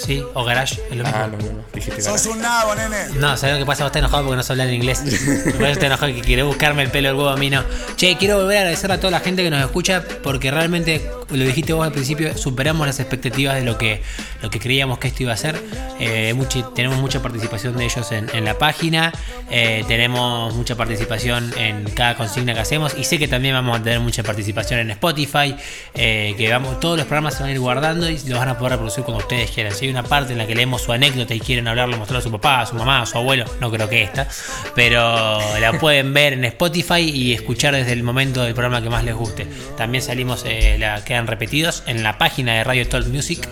[0.00, 1.18] Sí, o garage, es lo mismo.
[1.18, 1.64] Ah, no, no, no.
[1.74, 2.28] Dijiste garaje.
[2.30, 2.96] un nabo, nene.
[3.18, 3.84] No, ¿sabes lo que pasa?
[3.84, 5.00] Vos estás enojado porque no sabes hablar en inglés.
[5.58, 7.64] Por eso te enojado que quiere buscarme el pelo del huevo a mí, no.
[7.96, 11.44] Che, quiero volver a agradecer a toda la gente que nos escucha porque realmente, lo
[11.44, 14.02] dijiste vos al principio, superamos las expectativas de lo que,
[14.42, 15.60] lo que creíamos que esto iba a ser.
[15.98, 16.34] Eh,
[16.74, 19.12] tenemos mucha participación de ellos en, la página,
[19.50, 23.82] eh, tenemos mucha participación en cada consigna que hacemos y sé que también vamos a
[23.82, 25.54] tener mucha participación en Spotify,
[25.94, 28.58] eh, que vamos, todos los programas se van a ir guardando y los van a
[28.58, 29.74] poder reproducir cuando ustedes quieran.
[29.74, 32.22] Si hay una parte en la que leemos su anécdota y quieren hablarlo, mostrarlo a
[32.22, 34.26] su papá, a su mamá, a su abuelo, no creo que esta,
[34.74, 39.04] pero la pueden ver en Spotify y escuchar desde el momento del programa que más
[39.04, 39.46] les guste.
[39.76, 40.44] También salimos,
[40.78, 43.48] la, repetidos en la página de Radio Talk Music.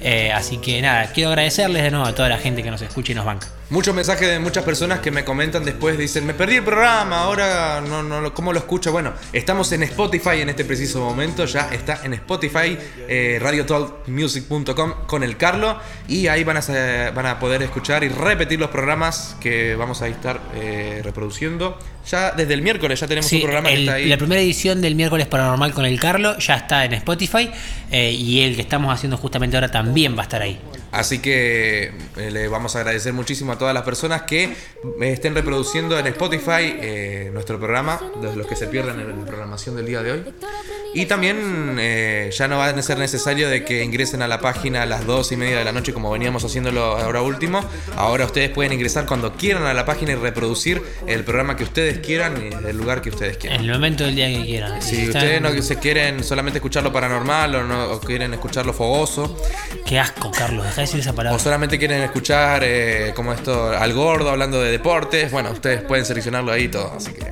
[0.00, 3.12] Eh, así que nada, quiero agradecerles de nuevo a toda la gente que nos escucha
[3.12, 3.48] y nos banca.
[3.70, 7.82] Muchos mensajes de muchas personas que me comentan después, dicen, me perdí el programa, ahora
[7.86, 8.92] no, no, lo- ¿cómo lo escucho?
[8.92, 15.22] Bueno, estamos en Spotify en este preciso momento, ya está en Spotify, eh, radiotalkmusic.com con
[15.22, 19.74] el Carlo, y ahí van a, van a poder escuchar y repetir los programas que
[19.74, 21.78] vamos a estar eh, reproduciendo.
[22.10, 24.06] Ya desde el miércoles ya tenemos Sí, un programa que está ahí.
[24.06, 27.50] La primera edición del miércoles paranormal con el Carlo ya está en Spotify
[27.90, 30.58] eh, y el que estamos haciendo justamente ahora también va a estar ahí.
[30.92, 34.54] Así que eh, le vamos a agradecer muchísimo a todas las personas que
[35.00, 39.76] estén reproduciendo en Spotify eh, nuestro programa, los, los que se pierdan en la programación
[39.76, 40.24] del día de hoy.
[40.94, 44.82] Y también eh, ya no va a ser necesario de que ingresen a la página
[44.82, 47.60] a las 2 y media de la noche como veníamos haciéndolo ahora último.
[47.96, 51.98] Ahora ustedes pueden ingresar cuando quieran a la página y reproducir el programa que ustedes
[51.98, 53.60] quieran y el lugar que ustedes quieran.
[53.60, 54.80] En el momento del día que quieran.
[54.80, 58.72] Si ustedes no se quieren solamente escuchar lo paranormal o, no, o quieren escuchar lo
[58.72, 59.36] fogoso,
[59.84, 61.36] Qué asco, Carlos, deja de decir esa palabra.
[61.36, 66.04] o solamente quieren escuchar eh, como esto al gordo hablando de deportes, bueno, ustedes pueden
[66.04, 67.26] seleccionarlo ahí todo, así que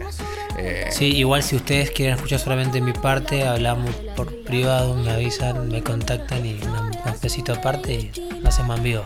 [0.59, 5.69] eh, Sí, igual si ustedes quieren escuchar solamente mi parte, hablamos por privado, me avisan,
[5.69, 6.91] me contactan y un
[7.23, 9.05] besito aparte y lo hacemos en vivo.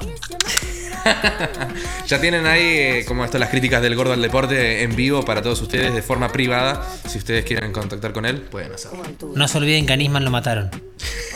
[2.06, 5.42] ya tienen ahí eh, como esto las críticas del gordo al deporte en vivo para
[5.42, 6.86] todos ustedes de forma privada.
[7.08, 9.02] Si ustedes quieren contactar con él, pueden hacerlo.
[9.34, 10.70] No se olviden que a Nisman lo mataron.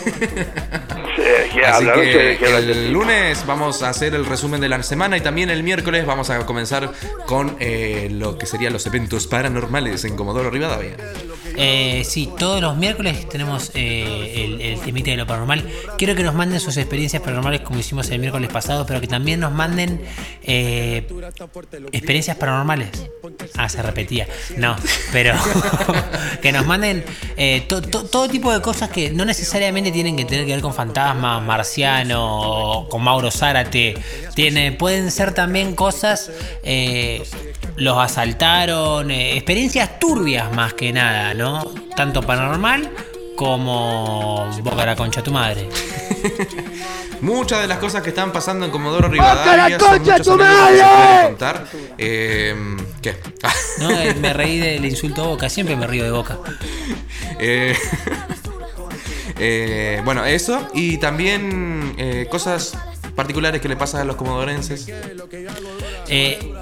[1.16, 1.96] ¿Qué Así habla?
[1.96, 5.50] No sé que el lunes vamos a hacer el resumen de la semana y también
[5.50, 6.92] el miércoles vamos a comenzar
[7.26, 10.96] con eh, lo que serían los eventos paranormales en Comodoro Rivadavia.
[11.56, 15.64] Eh, sí, todos los miércoles tenemos eh, el, el temita de lo paranormal.
[15.96, 19.38] Quiero que nos manden sus experiencias paranormales como hicimos el miércoles pasado, pero que también
[19.38, 20.00] nos manden
[20.42, 21.06] eh,
[21.92, 22.88] experiencias paranormales.
[23.56, 24.26] Ah, se repetía.
[24.56, 24.74] No,
[25.12, 25.34] pero
[26.42, 27.04] que nos manden
[27.36, 30.60] eh, to- to- todo tipo de cosas que no necesariamente tienen que tener que ver
[30.60, 33.94] con fantasmas, marciano, con Mauro Zárate.
[34.34, 36.30] Tiene, pueden ser también cosas,
[36.62, 37.22] eh,
[37.76, 41.64] los asaltaron, eh, experiencias turbias más que nada, ¿no?
[41.96, 42.90] Tanto paranormal
[43.36, 45.68] como Boca la concha a tu madre.
[47.20, 50.26] Muchas de las cosas que están pasando en Comodoro ¡Boca la Rivadavia son concha muchas
[50.26, 51.24] tu que madre!
[51.24, 51.66] contar.
[51.98, 53.16] Eh, ¿Qué?
[53.78, 56.38] No, eh, me reí del insulto a Boca, siempre me río de Boca.
[57.40, 57.76] Eh,
[59.38, 62.76] eh, bueno, eso y también eh, cosas
[63.14, 64.86] particulares que le pasan a los comodorenses.
[66.08, 66.52] Eh,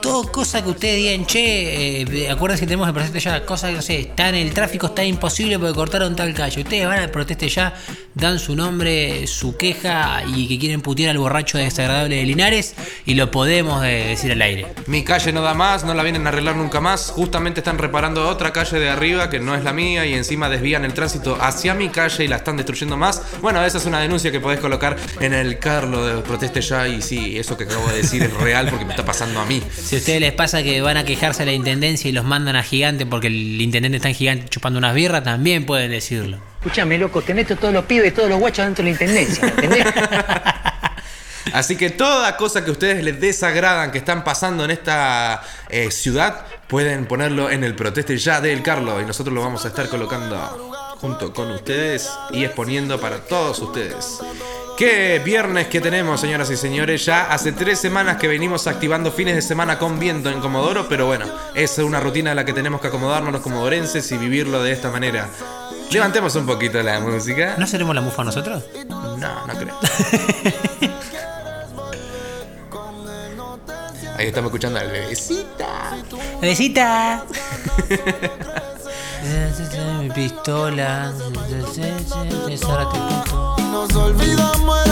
[0.00, 3.74] todo cosa que ustedes digan, che, eh, acuérdense que tenemos el proteste ya, cosa que
[3.74, 6.62] no sé, está en el tráfico, está imposible porque cortaron tal calle.
[6.62, 7.74] Ustedes van al proteste ya,
[8.14, 12.74] dan su nombre, su queja y que quieren putear al borracho desagradable de Linares
[13.04, 14.66] y lo podemos eh, decir al aire.
[14.86, 17.10] Mi calle no da más, no la vienen a arreglar nunca más.
[17.10, 20.84] Justamente están reparando otra calle de arriba que no es la mía y encima desvían
[20.84, 23.22] el tránsito hacia mi calle y la están destruyendo más.
[23.40, 27.02] Bueno, esa es una denuncia que podés colocar en el Carlo de Proteste Ya y
[27.02, 29.62] sí, eso que acabo de decir es real porque me está pasando a mí.
[29.76, 32.56] Si a ustedes les pasa que van a quejarse a la intendencia y los mandan
[32.56, 36.38] a gigante porque el intendente está en gigante chupando unas birras, también pueden decirlo.
[36.60, 39.86] Escúchame, loco, tenés todos los pibes, todos los guachos dentro de la intendencia, ¿entendés?
[41.52, 45.90] Así que toda cosa que a ustedes les desagradan que están pasando en esta eh,
[45.90, 49.88] ciudad, pueden ponerlo en el proteste ya del Carlo y nosotros lo vamos a estar
[49.88, 50.36] colocando
[51.00, 54.20] junto con ustedes y exponiendo para todos ustedes.
[54.76, 57.04] Qué viernes que tenemos, señoras y señores.
[57.04, 61.06] Ya hace tres semanas que venimos activando fines de semana con viento en Comodoro, pero
[61.06, 64.72] bueno, es una rutina a la que tenemos que acomodarnos los comodorenses y vivirlo de
[64.72, 65.28] esta manera.
[65.92, 67.54] Levantemos un poquito la música.
[67.56, 68.64] ¿No seremos la mufa nosotros?
[68.88, 69.78] No, no creo.
[74.16, 75.96] Ahí estamos escuchando al bebecita.
[76.40, 77.24] ¡Bebecita!
[80.00, 81.12] Mi pistola.
[83.72, 84.83] Nos olvidamos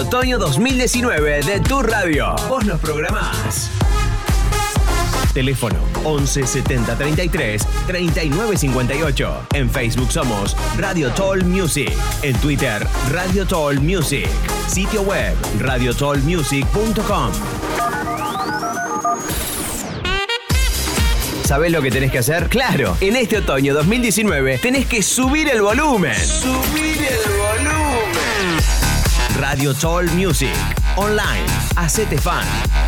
[0.00, 2.34] otoño 2019 de tu radio.
[2.48, 3.70] Vos nos programás.
[5.34, 9.46] Teléfono 11 70 33 39 58.
[9.52, 11.92] En Facebook somos Radio Toll Music.
[12.22, 14.28] En Twitter, Radio Toll Music.
[14.66, 17.32] Sitio web, radiotollmusic.com.
[21.44, 22.48] ¿Sabés lo que tenés que hacer?
[22.48, 26.14] Claro, en este otoño 2019 tenés que subir el volumen.
[26.16, 27.79] Subir el volumen.
[29.40, 30.54] Radio Toll Music.
[30.96, 31.44] Online.
[31.74, 32.79] Hacete fan.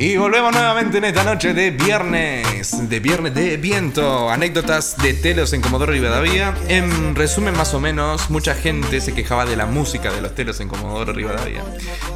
[0.00, 5.52] Y volvemos nuevamente en esta noche de viernes, de viernes de viento, anécdotas de telos
[5.52, 6.54] en Comodoro Rivadavia.
[6.68, 10.58] En resumen, más o menos, mucha gente se quejaba de la música de los telos
[10.60, 11.62] en Comodoro Rivadavia.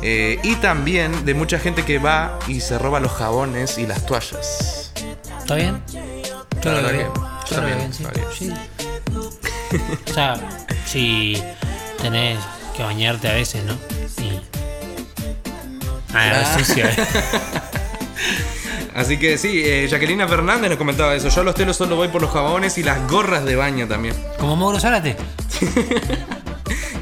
[0.01, 4.07] Eh, y también de mucha gente que va y se roba los jabones y las
[4.07, 4.95] toallas.
[5.41, 5.83] ¿Está bien?
[6.63, 7.09] Yo lo bien.
[7.51, 8.05] Yo lo bien, sí.
[8.33, 8.53] Sí.
[10.11, 10.37] O sea,
[10.87, 11.37] si
[12.01, 12.39] tenés
[12.75, 13.75] que bañarte a veces, ¿no?
[14.25, 14.41] Y...
[16.15, 16.97] Ah, es sucio, ¿eh?
[18.95, 21.29] Así que sí, eh, Jacquelina Fernández nos comentaba eso.
[21.29, 24.15] Yo a los telos solo voy por los jabones y las gorras de baño también.
[24.39, 25.17] Como Mauro Zárate.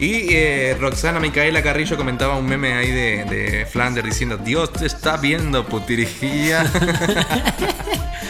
[0.01, 4.85] Y eh, Roxana Micaela Carrillo comentaba un meme ahí de, de Flanders diciendo: Dios te
[4.85, 6.69] está viendo, putirijía.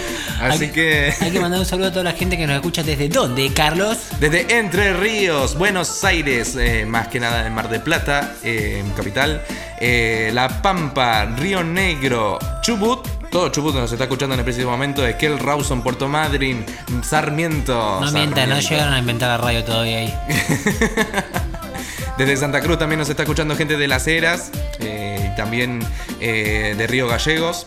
[0.42, 1.14] Así Hay- que.
[1.20, 3.96] Hay que mandar un saludo a toda la gente que nos escucha desde dónde, Carlos.
[4.20, 9.42] Desde Entre Ríos, Buenos Aires, eh, más que nada en Mar de Plata, eh, capital,
[9.80, 15.06] eh, La Pampa, Río Negro, Chubut, todo Chubut nos está escuchando en el preciso momento,
[15.06, 16.64] Esquel, Rawson, Puerto Madryn,
[17.02, 18.00] Sarmiento.
[18.00, 18.68] No mientan, no Sarmiento.
[18.70, 20.14] llegaron a inventar la radio todavía ahí.
[22.18, 25.80] Desde Santa Cruz también nos está escuchando gente de Las Heras, eh, y también
[26.20, 27.66] eh, de Río Gallegos.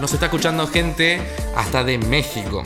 [0.00, 1.20] Nos está escuchando gente
[1.56, 2.62] hasta de México.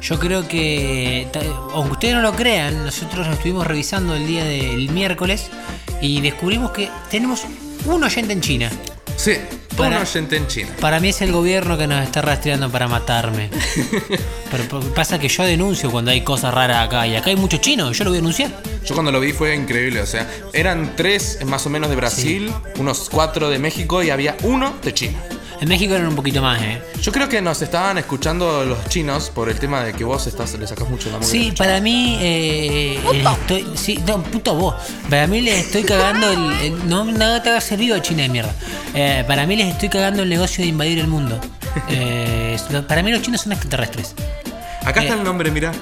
[0.00, 1.28] Yo creo que,
[1.74, 5.50] aunque ustedes no lo crean, nosotros lo estuvimos revisando el día del miércoles
[6.00, 7.42] y descubrimos que tenemos
[7.84, 8.70] un oyente en China.
[9.16, 9.32] Sí,
[9.76, 10.70] Para- un oyente en China.
[10.80, 13.50] Para mí es el gobierno que nos está rastreando para matarme.
[14.50, 17.96] Pero pasa que yo denuncio cuando hay cosas raras acá y acá hay muchos chinos,
[17.98, 18.50] yo lo voy a denunciar.
[18.86, 22.50] Yo cuando lo vi fue increíble, o sea, eran tres más o menos de Brasil,
[22.78, 25.18] unos cuatro de México y había uno de China.
[25.60, 26.80] En México eran un poquito más, ¿eh?
[27.02, 30.58] Yo creo que nos estaban escuchando los chinos por el tema de que vos estás,
[30.58, 31.32] le sacas mucho la música.
[31.38, 32.98] Sí, para mí eh,
[33.40, 34.74] estoy, sí, no, puto vos.
[35.10, 38.54] Para mí les estoy cagando el, el- no nada te haga servido China de mierda.
[38.94, 41.38] Eh, para mí les estoy cagando el negocio de invadir el mundo.
[41.90, 42.56] Eh,
[42.88, 44.14] para mí los chinos son extraterrestres.
[44.84, 45.72] Acá está el nombre, mira.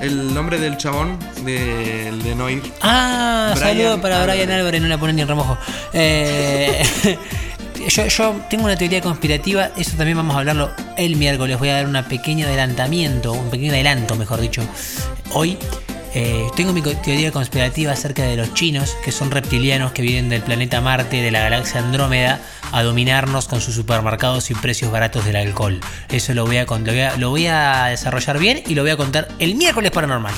[0.00, 2.62] El nombre del chabón de, de no ir.
[2.82, 4.22] Ah, Brian saludo para.
[4.26, 5.56] Brian Álvarez, no la ponen ni en remojo.
[5.94, 6.84] Eh,
[7.88, 11.58] yo, yo tengo una teoría conspirativa, eso también vamos a hablarlo el miércoles.
[11.58, 14.62] Voy a dar un pequeño adelantamiento, un pequeño adelanto, mejor dicho.
[15.32, 15.58] Hoy
[16.14, 20.42] eh, tengo mi teoría conspirativa acerca de los chinos, que son reptilianos que vienen del
[20.42, 22.40] planeta Marte, de la galaxia Andrómeda,
[22.72, 25.80] a dominarnos con sus supermercados y precios baratos del alcohol.
[26.08, 28.92] Eso lo voy a, lo voy a, lo voy a desarrollar bien y lo voy
[28.92, 30.32] a contar el miércoles paranormal.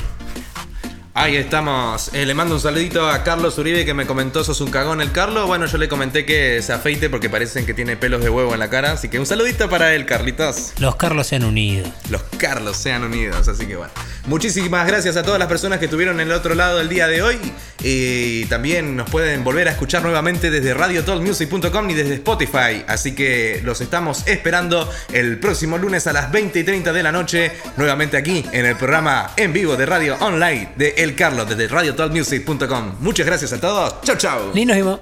[1.15, 2.11] Ahí estamos.
[2.13, 5.11] Eh, le mando un saludito a Carlos Uribe que me comentó sos un cagón el
[5.11, 5.47] Carlos.
[5.47, 8.59] Bueno, yo le comenté que se afeite porque parecen que tiene pelos de huevo en
[8.59, 8.91] la cara.
[8.91, 10.73] Así que un saludito para él, Carlitos.
[10.77, 11.91] Los Carlos se han unido.
[12.09, 13.91] Los Carlos sean unidos, así que bueno.
[14.27, 17.23] Muchísimas gracias a todas las personas que estuvieron en el otro lado el día de
[17.23, 17.39] hoy.
[17.81, 22.83] Y también nos pueden volver a escuchar nuevamente desde radiotalkmusic.com y desde Spotify.
[22.87, 27.11] Así que los estamos esperando el próximo lunes a las 20 y 30 de la
[27.11, 27.51] noche.
[27.77, 32.95] Nuevamente aquí en el programa en vivo de Radio Online de El Carlos desde radiotalkmusic.com.
[32.99, 34.01] Muchas gracias a todos.
[34.01, 34.51] Chau, chau.
[34.53, 34.99] Ni nos vimos.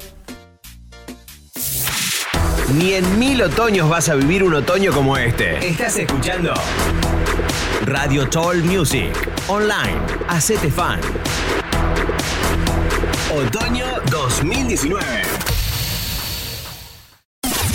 [2.76, 5.68] Ni en mil otoños vas a vivir un otoño como este.
[5.68, 6.54] Estás escuchando
[7.86, 9.12] Radio Toll Music
[9.48, 10.00] Online.
[10.28, 11.00] Hacete fan.
[13.34, 15.04] Otoño 2019.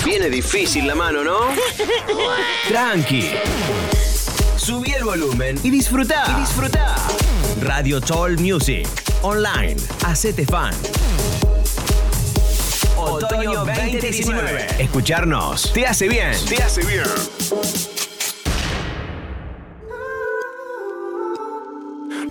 [0.05, 1.39] Viene difícil la mano, ¿no?
[2.69, 3.31] Tranqui.
[4.57, 6.37] Subí el volumen y disfrutá.
[6.37, 6.95] Y disfrutá.
[7.63, 8.89] Radio Toll Music
[9.23, 9.77] Online.
[10.05, 10.75] Hacete fan.
[12.97, 14.67] Otoño 2019.
[14.79, 16.33] Escucharnos te hace bien.
[16.49, 17.05] Te hace bien.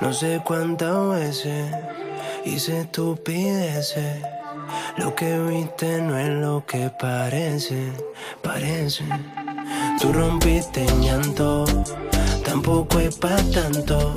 [0.02, 1.76] No sé cuántas veces
[2.44, 4.22] hice estupideces.
[4.98, 7.92] Lo que viste no es lo que parece,
[8.42, 9.06] parece.
[10.02, 11.66] Tú rompiste en llanto,
[12.44, 14.14] tampoco es pa' tanto.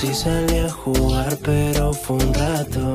[0.00, 2.94] Sí salí a jugar, pero fue un rato,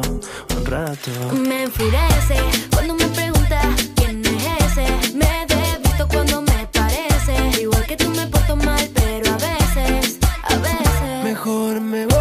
[0.56, 1.12] un rato.
[1.34, 2.38] Me enfurece
[2.72, 3.66] cuando me preguntas
[3.97, 5.14] quién es ese.
[5.14, 7.62] Me desvisto cuando me parece.
[7.62, 11.24] Igual que tú me porto mal, pero a veces, a veces.
[11.26, 12.12] Mejor me voy,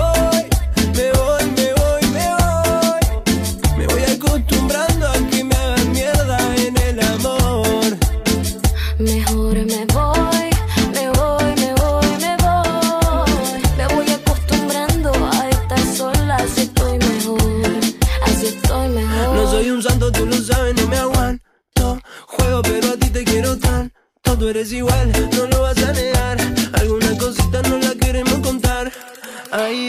[24.53, 26.37] eres igual, no lo vas a negar.
[26.75, 28.93] Alguna cosita no la queremos contar.
[29.51, 29.89] Ay,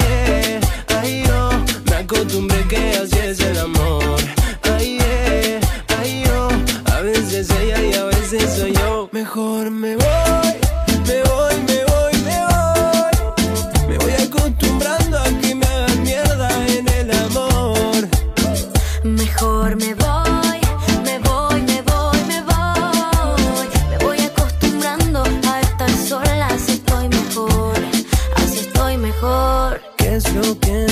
[30.33, 30.82] ¿Qué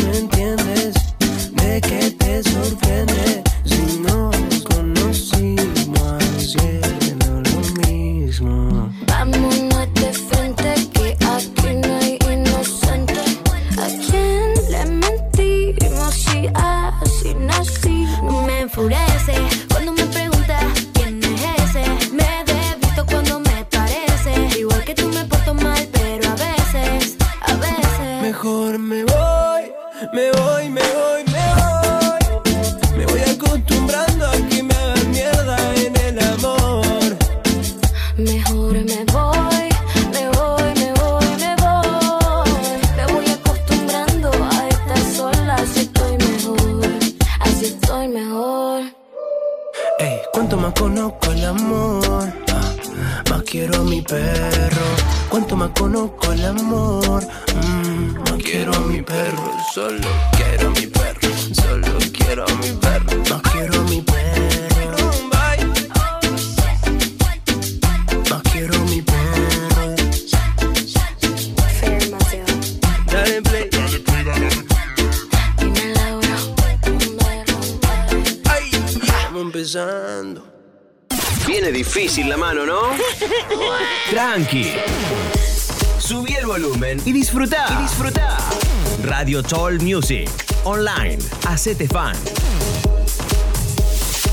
[91.62, 92.16] Hacete fan.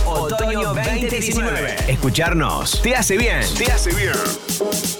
[0.06, 1.76] Otoño 2019.
[1.86, 3.42] Escucharnos te hace bien.
[3.54, 4.97] Te hace bien.